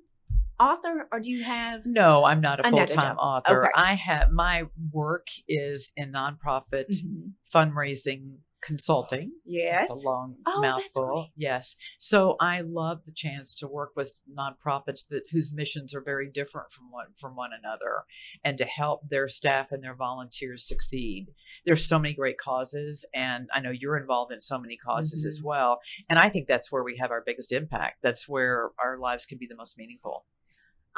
author 0.59 1.07
or 1.11 1.19
do 1.19 1.31
you 1.31 1.43
have 1.43 1.85
no 1.85 2.25
i'm 2.25 2.41
not 2.41 2.59
a 2.59 2.69
full-time 2.69 3.15
author 3.17 3.65
okay. 3.65 3.71
i 3.75 3.93
have 3.93 4.31
my 4.31 4.63
work 4.91 5.27
is 5.47 5.93
in 5.95 6.11
nonprofit 6.11 6.89
mm-hmm. 6.89 7.29
fundraising 7.53 8.37
consulting. 8.67 9.31
Yes. 9.45 9.89
A 9.89 9.93
long 10.07 10.35
oh, 10.45 10.61
mouthful. 10.61 11.29
Yes. 11.37 11.77
So 11.97 12.35
I 12.41 12.59
love 12.59 13.05
the 13.05 13.13
chance 13.13 13.55
to 13.55 13.67
work 13.67 13.91
with 13.95 14.11
nonprofits 14.29 15.07
that 15.07 15.23
whose 15.31 15.53
missions 15.53 15.95
are 15.95 16.01
very 16.01 16.29
different 16.29 16.71
from 16.71 16.91
one 16.91 17.07
from 17.15 17.35
one 17.35 17.51
another 17.57 18.03
and 18.43 18.57
to 18.57 18.65
help 18.65 19.07
their 19.09 19.29
staff 19.29 19.71
and 19.71 19.81
their 19.81 19.95
volunteers 19.95 20.67
succeed. 20.67 21.27
There's 21.65 21.87
so 21.87 21.97
many 21.97 22.13
great 22.13 22.37
causes 22.37 23.05
and 23.13 23.47
I 23.53 23.61
know 23.61 23.71
you're 23.71 23.97
involved 23.97 24.33
in 24.33 24.41
so 24.41 24.59
many 24.59 24.75
causes 24.75 25.21
mm-hmm. 25.21 25.29
as 25.29 25.41
well. 25.41 25.79
And 26.09 26.19
I 26.19 26.29
think 26.29 26.47
that's 26.47 26.69
where 26.69 26.83
we 26.83 26.97
have 26.97 27.11
our 27.11 27.23
biggest 27.25 27.53
impact. 27.53 27.99
That's 28.03 28.27
where 28.27 28.71
our 28.83 28.97
lives 28.99 29.25
can 29.25 29.37
be 29.37 29.47
the 29.47 29.55
most 29.55 29.77
meaningful. 29.77 30.25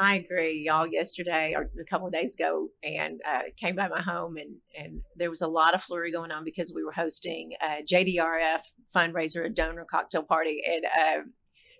I 0.01 0.15
agree. 0.15 0.63
Y'all 0.65 0.87
yesterday 0.87 1.53
or 1.53 1.69
a 1.79 1.83
couple 1.83 2.07
of 2.07 2.13
days 2.13 2.33
ago, 2.33 2.69
and 2.81 3.19
uh, 3.27 3.41
came 3.57 3.75
by 3.75 3.89
my 3.89 3.99
home, 3.99 4.37
and 4.37 4.55
and 4.73 5.01
there 5.17 5.29
was 5.29 5.41
a 5.41 5.47
lot 5.47 5.75
of 5.75 5.83
flurry 5.83 6.09
going 6.09 6.31
on 6.31 6.45
because 6.45 6.71
we 6.73 6.85
were 6.85 6.93
hosting 6.93 7.51
a 7.61 7.83
JDRF 7.83 8.61
fundraiser, 8.95 9.45
a 9.45 9.49
donor 9.49 9.85
cocktail 9.85 10.23
party, 10.23 10.61
and 10.65 10.85
uh, 10.85 11.23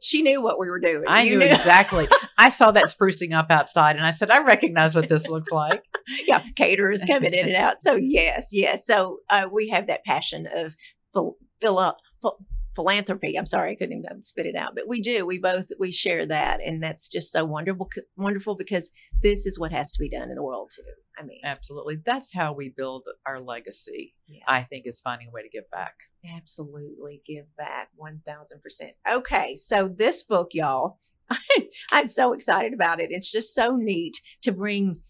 she 0.01 0.21
knew 0.21 0.41
what 0.41 0.59
we 0.59 0.69
were 0.69 0.81
doing. 0.81 1.05
I 1.07 1.23
knew, 1.23 1.39
knew, 1.39 1.45
exactly. 1.45 2.09
I 2.37 2.49
saw 2.49 2.71
that 2.71 2.85
sprucing 2.85 3.33
up 3.33 3.49
outside, 3.49 3.95
and 3.95 4.05
I 4.05 4.11
said, 4.11 4.29
"I 4.29 4.43
recognize 4.43 4.95
what 4.95 5.07
this 5.07 5.29
looks 5.29 5.49
like." 5.49 5.81
yeah, 6.27 6.43
caterers 6.57 7.05
coming 7.05 7.33
in 7.33 7.47
and 7.47 7.55
out. 7.55 7.79
So 7.79 7.95
yes, 7.95 8.49
yes. 8.51 8.85
So 8.85 9.19
uh, 9.29 9.47
we 9.49 9.69
have 9.69 9.87
that 9.87 10.03
passion 10.03 10.45
of 10.53 10.75
fill, 11.13 11.37
fill 11.61 11.79
up. 11.79 11.99
Fill, 12.21 12.37
philanthropy. 12.75 13.37
I'm 13.37 13.45
sorry, 13.45 13.71
I 13.71 13.75
couldn't 13.75 14.03
even 14.05 14.21
spit 14.21 14.45
it 14.45 14.55
out, 14.55 14.75
but 14.75 14.87
we 14.87 15.01
do. 15.01 15.25
We 15.25 15.39
both 15.39 15.69
we 15.79 15.91
share 15.91 16.25
that, 16.25 16.61
and 16.61 16.81
that's 16.81 17.09
just 17.09 17.31
so 17.31 17.45
wonderful, 17.45 17.89
wonderful 18.15 18.55
because 18.55 18.91
this 19.21 19.45
is 19.45 19.59
what 19.59 19.71
has 19.71 19.91
to 19.93 19.99
be 19.99 20.09
done 20.09 20.29
in 20.29 20.35
the 20.35 20.43
world 20.43 20.71
too. 20.75 20.83
I 21.17 21.23
mean, 21.23 21.41
absolutely. 21.43 21.97
That's 22.03 22.33
how 22.33 22.53
we 22.53 22.69
build 22.69 23.07
our 23.25 23.41
legacy. 23.41 24.15
Yeah. 24.27 24.43
I 24.47 24.63
think 24.63 24.85
is 24.85 25.01
finding 25.01 25.27
a 25.27 25.31
way 25.31 25.41
to 25.41 25.49
give 25.49 25.69
back. 25.69 25.95
Absolutely, 26.35 27.21
give 27.25 27.55
back 27.57 27.89
one 27.95 28.21
thousand 28.25 28.61
percent. 28.61 28.93
Okay, 29.09 29.55
so 29.55 29.87
this 29.87 30.23
book, 30.23 30.49
y'all, 30.53 30.99
I'm 31.91 32.07
so 32.07 32.33
excited 32.33 32.73
about 32.73 32.99
it. 32.99 33.11
It's 33.11 33.31
just 33.31 33.53
so 33.53 33.75
neat 33.75 34.21
to 34.41 34.51
bring 34.51 35.01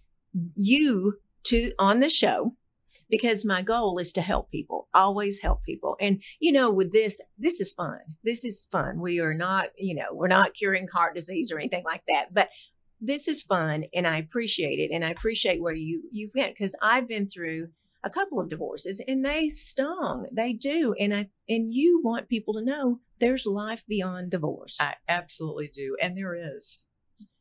you 0.55 1.13
to 1.43 1.71
on 1.79 1.99
the 1.99 2.09
show 2.09 2.55
because 3.09 3.45
my 3.45 3.61
goal 3.61 3.97
is 3.99 4.11
to 4.13 4.21
help 4.21 4.51
people, 4.51 4.87
always 4.93 5.41
help 5.41 5.63
people. 5.63 5.97
And, 5.99 6.21
you 6.39 6.51
know, 6.51 6.71
with 6.71 6.91
this, 6.91 7.21
this 7.37 7.59
is 7.59 7.71
fun. 7.71 7.99
This 8.23 8.43
is 8.45 8.67
fun. 8.71 8.99
We 8.99 9.19
are 9.19 9.33
not, 9.33 9.69
you 9.77 9.95
know, 9.95 10.13
we're 10.13 10.27
not 10.27 10.53
curing 10.53 10.87
heart 10.87 11.15
disease 11.15 11.51
or 11.51 11.59
anything 11.59 11.83
like 11.85 12.03
that, 12.07 12.33
but 12.33 12.49
this 13.01 13.27
is 13.27 13.43
fun 13.43 13.85
and 13.93 14.05
I 14.05 14.17
appreciate 14.17 14.79
it. 14.79 14.93
And 14.93 15.05
I 15.05 15.09
appreciate 15.09 15.61
where 15.61 15.73
you, 15.73 16.03
you 16.11 16.29
went 16.35 16.53
because 16.53 16.75
I've 16.81 17.07
been 17.07 17.27
through 17.27 17.69
a 18.03 18.09
couple 18.09 18.39
of 18.39 18.49
divorces 18.49 19.01
and 19.07 19.25
they 19.25 19.49
stung. 19.49 20.27
They 20.31 20.53
do. 20.53 20.93
And 20.99 21.13
I, 21.13 21.29
and 21.47 21.73
you 21.73 22.01
want 22.03 22.29
people 22.29 22.53
to 22.55 22.63
know 22.63 22.99
there's 23.19 23.45
life 23.45 23.83
beyond 23.87 24.31
divorce. 24.31 24.77
I 24.81 24.95
absolutely 25.07 25.69
do. 25.73 25.97
And 26.01 26.17
there 26.17 26.35
is. 26.35 26.85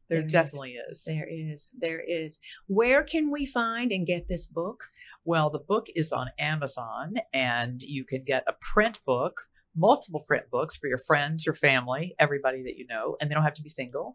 There, 0.09 0.21
there 0.21 0.29
definitely 0.29 0.77
is. 0.91 0.99
is. 0.99 1.05
There 1.05 1.29
is. 1.29 1.73
There 1.79 2.01
is. 2.01 2.39
Where 2.67 3.03
can 3.03 3.31
we 3.31 3.45
find 3.45 3.93
and 3.93 4.07
get 4.07 4.29
this 4.29 4.47
book? 4.47 4.85
Well, 5.25 5.51
the 5.51 5.59
book 5.59 5.87
is 5.95 6.13
on 6.13 6.31
Amazon, 6.39 7.17
and 7.33 7.83
you 7.83 8.05
can 8.05 8.25
get 8.25 8.45
a 8.47 8.55
print 8.61 9.01
book 9.05 9.49
multiple 9.79 10.21
print 10.21 10.51
books 10.51 10.77
for 10.77 10.89
your 10.89 10.99
friends, 10.99 11.47
your 11.47 11.55
family, 11.55 12.15
everybody 12.19 12.63
that 12.65 12.77
you 12.77 12.87
know, 12.87 13.17
and 13.21 13.31
they 13.31 13.35
don't 13.35 13.45
have 13.45 13.55
to 13.55 13.63
be 13.63 13.69
single. 13.69 14.15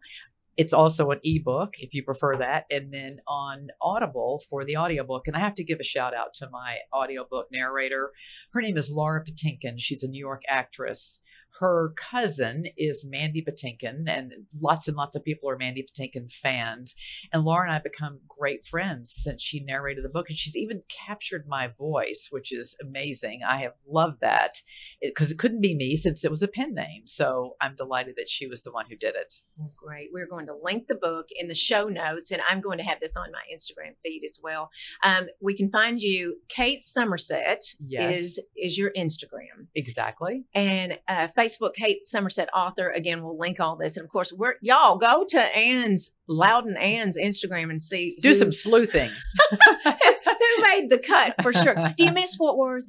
It's 0.56 0.72
also 0.72 1.10
an 1.10 1.18
ebook 1.24 1.74
if 1.78 1.94
you 1.94 2.04
prefer 2.04 2.36
that, 2.36 2.66
and 2.70 2.92
then 2.92 3.20
on 3.26 3.68
Audible 3.80 4.40
for 4.48 4.64
the 4.64 4.76
audiobook. 4.76 5.26
And 5.26 5.36
I 5.36 5.40
have 5.40 5.54
to 5.54 5.64
give 5.64 5.80
a 5.80 5.84
shout 5.84 6.14
out 6.14 6.32
to 6.34 6.48
my 6.50 6.78
audiobook 6.92 7.48
narrator. 7.50 8.12
Her 8.52 8.60
name 8.60 8.76
is 8.76 8.90
Laura 8.90 9.24
Patinkin. 9.24 9.76
She's 9.78 10.04
a 10.04 10.08
New 10.08 10.20
York 10.20 10.42
actress 10.46 11.20
her 11.60 11.92
cousin 11.96 12.66
is 12.76 13.06
Mandy 13.08 13.42
Patinkin, 13.42 14.08
and 14.08 14.32
lots 14.60 14.88
and 14.88 14.96
lots 14.96 15.14
of 15.14 15.24
people 15.24 15.48
are 15.48 15.56
Mandy 15.56 15.86
Patinkin 15.86 16.32
fans. 16.32 16.94
And 17.32 17.44
Laura 17.44 17.62
and 17.62 17.70
I 17.70 17.74
have 17.74 17.84
become 17.84 18.20
great 18.28 18.66
friends 18.66 19.12
since 19.14 19.42
she 19.42 19.60
narrated 19.60 20.04
the 20.04 20.08
book, 20.08 20.28
and 20.28 20.36
she's 20.36 20.56
even 20.56 20.82
captured 20.88 21.46
my 21.46 21.68
voice, 21.68 22.28
which 22.30 22.52
is 22.52 22.76
amazing. 22.82 23.42
I 23.46 23.58
have 23.58 23.74
loved 23.86 24.20
that 24.20 24.62
because 25.00 25.30
it, 25.30 25.34
it, 25.34 25.38
couldn't 25.38 25.60
be 25.60 25.76
me 25.76 25.96
since 25.96 26.24
it 26.24 26.30
was 26.30 26.42
a 26.42 26.48
pen 26.48 26.74
name. 26.74 27.02
So 27.06 27.54
I'm 27.60 27.76
delighted 27.76 28.14
that 28.16 28.28
she 28.28 28.46
was 28.46 28.62
the 28.62 28.72
one 28.72 28.86
who 28.88 28.96
did 28.96 29.14
it. 29.14 29.34
Great. 29.76 30.08
We're 30.12 30.26
going 30.26 30.46
to 30.46 30.56
link 30.60 30.88
the 30.88 30.94
book 30.94 31.28
in 31.38 31.48
the 31.48 31.54
show 31.54 31.86
notes, 31.86 32.30
and 32.30 32.42
I'm 32.48 32.60
going 32.60 32.78
to 32.78 32.84
have 32.84 33.00
this 33.00 33.16
on 33.16 33.30
my 33.30 33.42
Instagram 33.54 33.94
feed 34.02 34.22
as 34.24 34.40
well. 34.42 34.70
Um, 35.04 35.26
we 35.40 35.54
can 35.54 35.70
find 35.70 36.00
you. 36.00 36.38
Kate 36.48 36.82
Somerset 36.82 37.62
yes. 37.78 38.16
is 38.16 38.46
is 38.56 38.76
your 38.76 38.90
Instagram 38.96 39.68
exactly, 39.74 40.44
and 40.54 40.98
uh, 41.06 41.28
Facebook, 41.44 41.74
Kate 41.74 42.06
Somerset 42.06 42.48
author. 42.54 42.90
Again, 42.90 43.22
we'll 43.22 43.38
link 43.38 43.60
all 43.60 43.76
this. 43.76 43.96
And 43.96 44.04
of 44.04 44.10
course, 44.10 44.32
we're 44.32 44.54
y'all 44.60 44.98
go 44.98 45.24
to 45.28 45.56
Ann's 45.56 46.12
Louden 46.28 46.76
Ann's 46.76 47.18
Instagram 47.18 47.70
and 47.70 47.80
see 47.80 48.16
do 48.20 48.30
who, 48.30 48.34
some 48.34 48.52
sleuthing. 48.52 49.10
who 49.50 50.62
made 50.62 50.90
the 50.90 50.98
cut 50.98 51.34
for 51.42 51.52
sure. 51.52 51.74
Do 51.96 52.04
you 52.04 52.12
miss 52.12 52.36
Fort 52.36 52.56
Worth? 52.56 52.86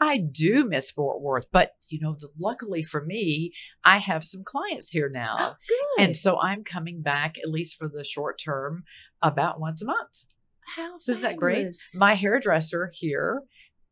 I 0.00 0.18
do 0.18 0.64
miss 0.64 0.90
Fort 0.90 1.20
Worth, 1.20 1.46
but 1.50 1.72
you 1.88 1.98
know, 2.00 2.16
the, 2.18 2.28
luckily 2.38 2.84
for 2.84 3.04
me, 3.04 3.52
I 3.84 3.98
have 3.98 4.24
some 4.24 4.44
clients 4.44 4.90
here 4.90 5.08
now. 5.08 5.36
Oh, 5.38 5.96
and 5.98 6.16
so 6.16 6.38
I'm 6.40 6.64
coming 6.64 7.02
back 7.02 7.38
at 7.38 7.50
least 7.50 7.76
for 7.76 7.88
the 7.88 8.04
short 8.04 8.38
term 8.38 8.84
about 9.22 9.60
once 9.60 9.82
a 9.82 9.86
month. 9.86 10.24
How 10.74 10.98
so 10.98 11.12
isn't 11.12 11.22
that 11.22 11.36
great? 11.36 11.74
My 11.94 12.14
hairdresser 12.14 12.90
here 12.92 13.42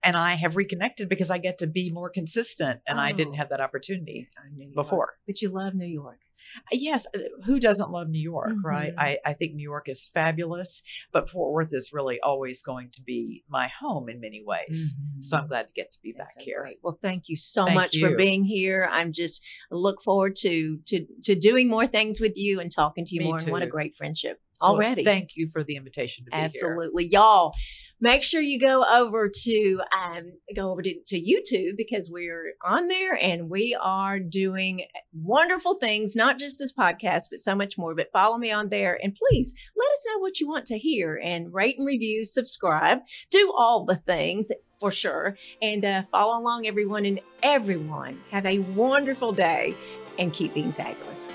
and 0.05 0.17
I 0.17 0.35
have 0.35 0.57
reconnected 0.57 1.09
because 1.09 1.31
I 1.31 1.39
get 1.39 1.59
to 1.59 1.67
be 1.67 1.91
more 1.91 2.11
consistent, 2.11 2.81
and 2.87 2.99
oh, 2.99 3.03
I 3.03 3.13
didn't 3.13 3.35
oh. 3.35 3.39
have 3.39 3.49
that 3.49 3.61
opportunity 3.61 4.29
before. 4.75 5.15
But 5.27 5.41
you 5.43 5.49
love 5.49 5.75
New 5.75 5.87
York. 5.87 6.19
Uh, 6.57 6.77
yes, 6.77 7.07
uh, 7.15 7.21
who 7.45 7.59
doesn't 7.59 7.91
love 7.91 8.09
New 8.09 8.21
York, 8.21 8.51
mm-hmm. 8.51 8.67
right? 8.67 8.93
I, 8.99 9.19
I 9.25 9.33
think 9.33 9.55
New 9.55 9.63
York 9.63 9.89
is 9.89 10.05
fabulous, 10.05 10.83
but 11.13 11.29
Fort 11.29 11.53
Worth 11.53 11.73
is 11.73 11.91
really 11.93 12.21
always 12.21 12.63
going 12.63 12.91
to 12.93 13.03
be 13.03 13.45
my 13.49 13.69
home 13.69 14.09
in 14.09 14.21
many 14.21 14.43
ways. 14.45 14.95
Mm-hmm. 14.95 15.23
So 15.23 15.39
I'm 15.39 15.47
glad 15.47 15.69
to 15.69 15.73
get 15.73 15.91
to 15.93 15.99
be 16.03 16.13
That's 16.17 16.35
back 16.35 16.45
here. 16.45 16.61
Great. 16.61 16.79
Well, 16.83 16.99
thank 17.01 17.29
you 17.29 17.37
so 17.37 17.65
thank 17.65 17.77
much 17.77 17.95
you. 17.95 18.09
for 18.09 18.17
being 18.17 18.45
here. 18.45 18.89
I'm 18.91 19.13
just 19.13 19.45
look 19.71 20.03
forward 20.03 20.37
to 20.37 20.79
to 20.87 21.07
to 21.25 21.35
doing 21.35 21.69
more 21.69 21.87
things 21.87 22.21
with 22.21 22.35
you 22.37 22.61
and 22.61 22.71
talking 22.71 23.05
to 23.07 23.15
you 23.15 23.21
Me 23.21 23.27
more. 23.27 23.39
Too. 23.39 23.45
And 23.45 23.53
what 23.53 23.63
a 23.63 23.67
great 23.67 23.95
friendship 23.95 24.41
already. 24.61 25.05
Well, 25.05 25.15
thank 25.15 25.37
you 25.37 25.49
for 25.49 25.63
the 25.63 25.77
invitation 25.77 26.25
to 26.25 26.31
be 26.31 26.37
Absolutely. 26.37 27.05
Here. 27.05 27.21
Y'all, 27.21 27.55
make 28.01 28.23
sure 28.23 28.41
you 28.41 28.61
go 28.61 28.85
over 28.85 29.29
to 29.29 29.81
um, 29.99 30.33
go 30.55 30.71
over 30.71 30.83
to, 30.83 30.95
to 31.07 31.21
YouTube 31.21 31.77
because 31.77 32.11
we're 32.11 32.55
on 32.65 32.89
there 32.89 33.15
and 33.15 33.49
we 33.49 33.77
are 33.81 34.21
doing 34.21 34.87
wonderful 35.13 35.75
things, 35.79 36.15
not 36.15 36.39
just 36.39 36.59
this 36.59 36.73
podcast, 36.73 37.25
but 37.31 37.41
so 37.41 37.55
much 37.55 37.79
more. 37.79 37.95
But 37.95 38.13
follow 38.13 38.39
me 38.39 38.51
on 38.51 38.69
there 38.69 38.99
and 39.03 39.15
please 39.15 39.55
let 39.77 39.91
us 39.91 40.07
know 40.09 40.19
what 40.21 40.41
you 40.41 40.49
want 40.49 40.67
to 40.67 40.79
hear 40.79 41.21
and 41.23 41.53
rate 41.53 41.79
and 41.79 41.87
review, 41.87 42.25
subscribe, 42.25 42.99
do 43.31 43.53
all 43.57 43.85
the 43.85 43.97
things 43.97 44.51
for 44.79 44.91
sure. 44.91 45.37
And 45.63 45.85
uh, 45.85 46.03
follow 46.11 46.39
along, 46.39 46.67
everyone, 46.67 47.05
and 47.05 47.21
everyone 47.43 48.21
have 48.31 48.47
a 48.47 48.59
wonderful 48.59 49.33
day 49.33 49.77
and 50.19 50.33
keep 50.33 50.55
being 50.55 50.73
fabulous. 50.73 51.29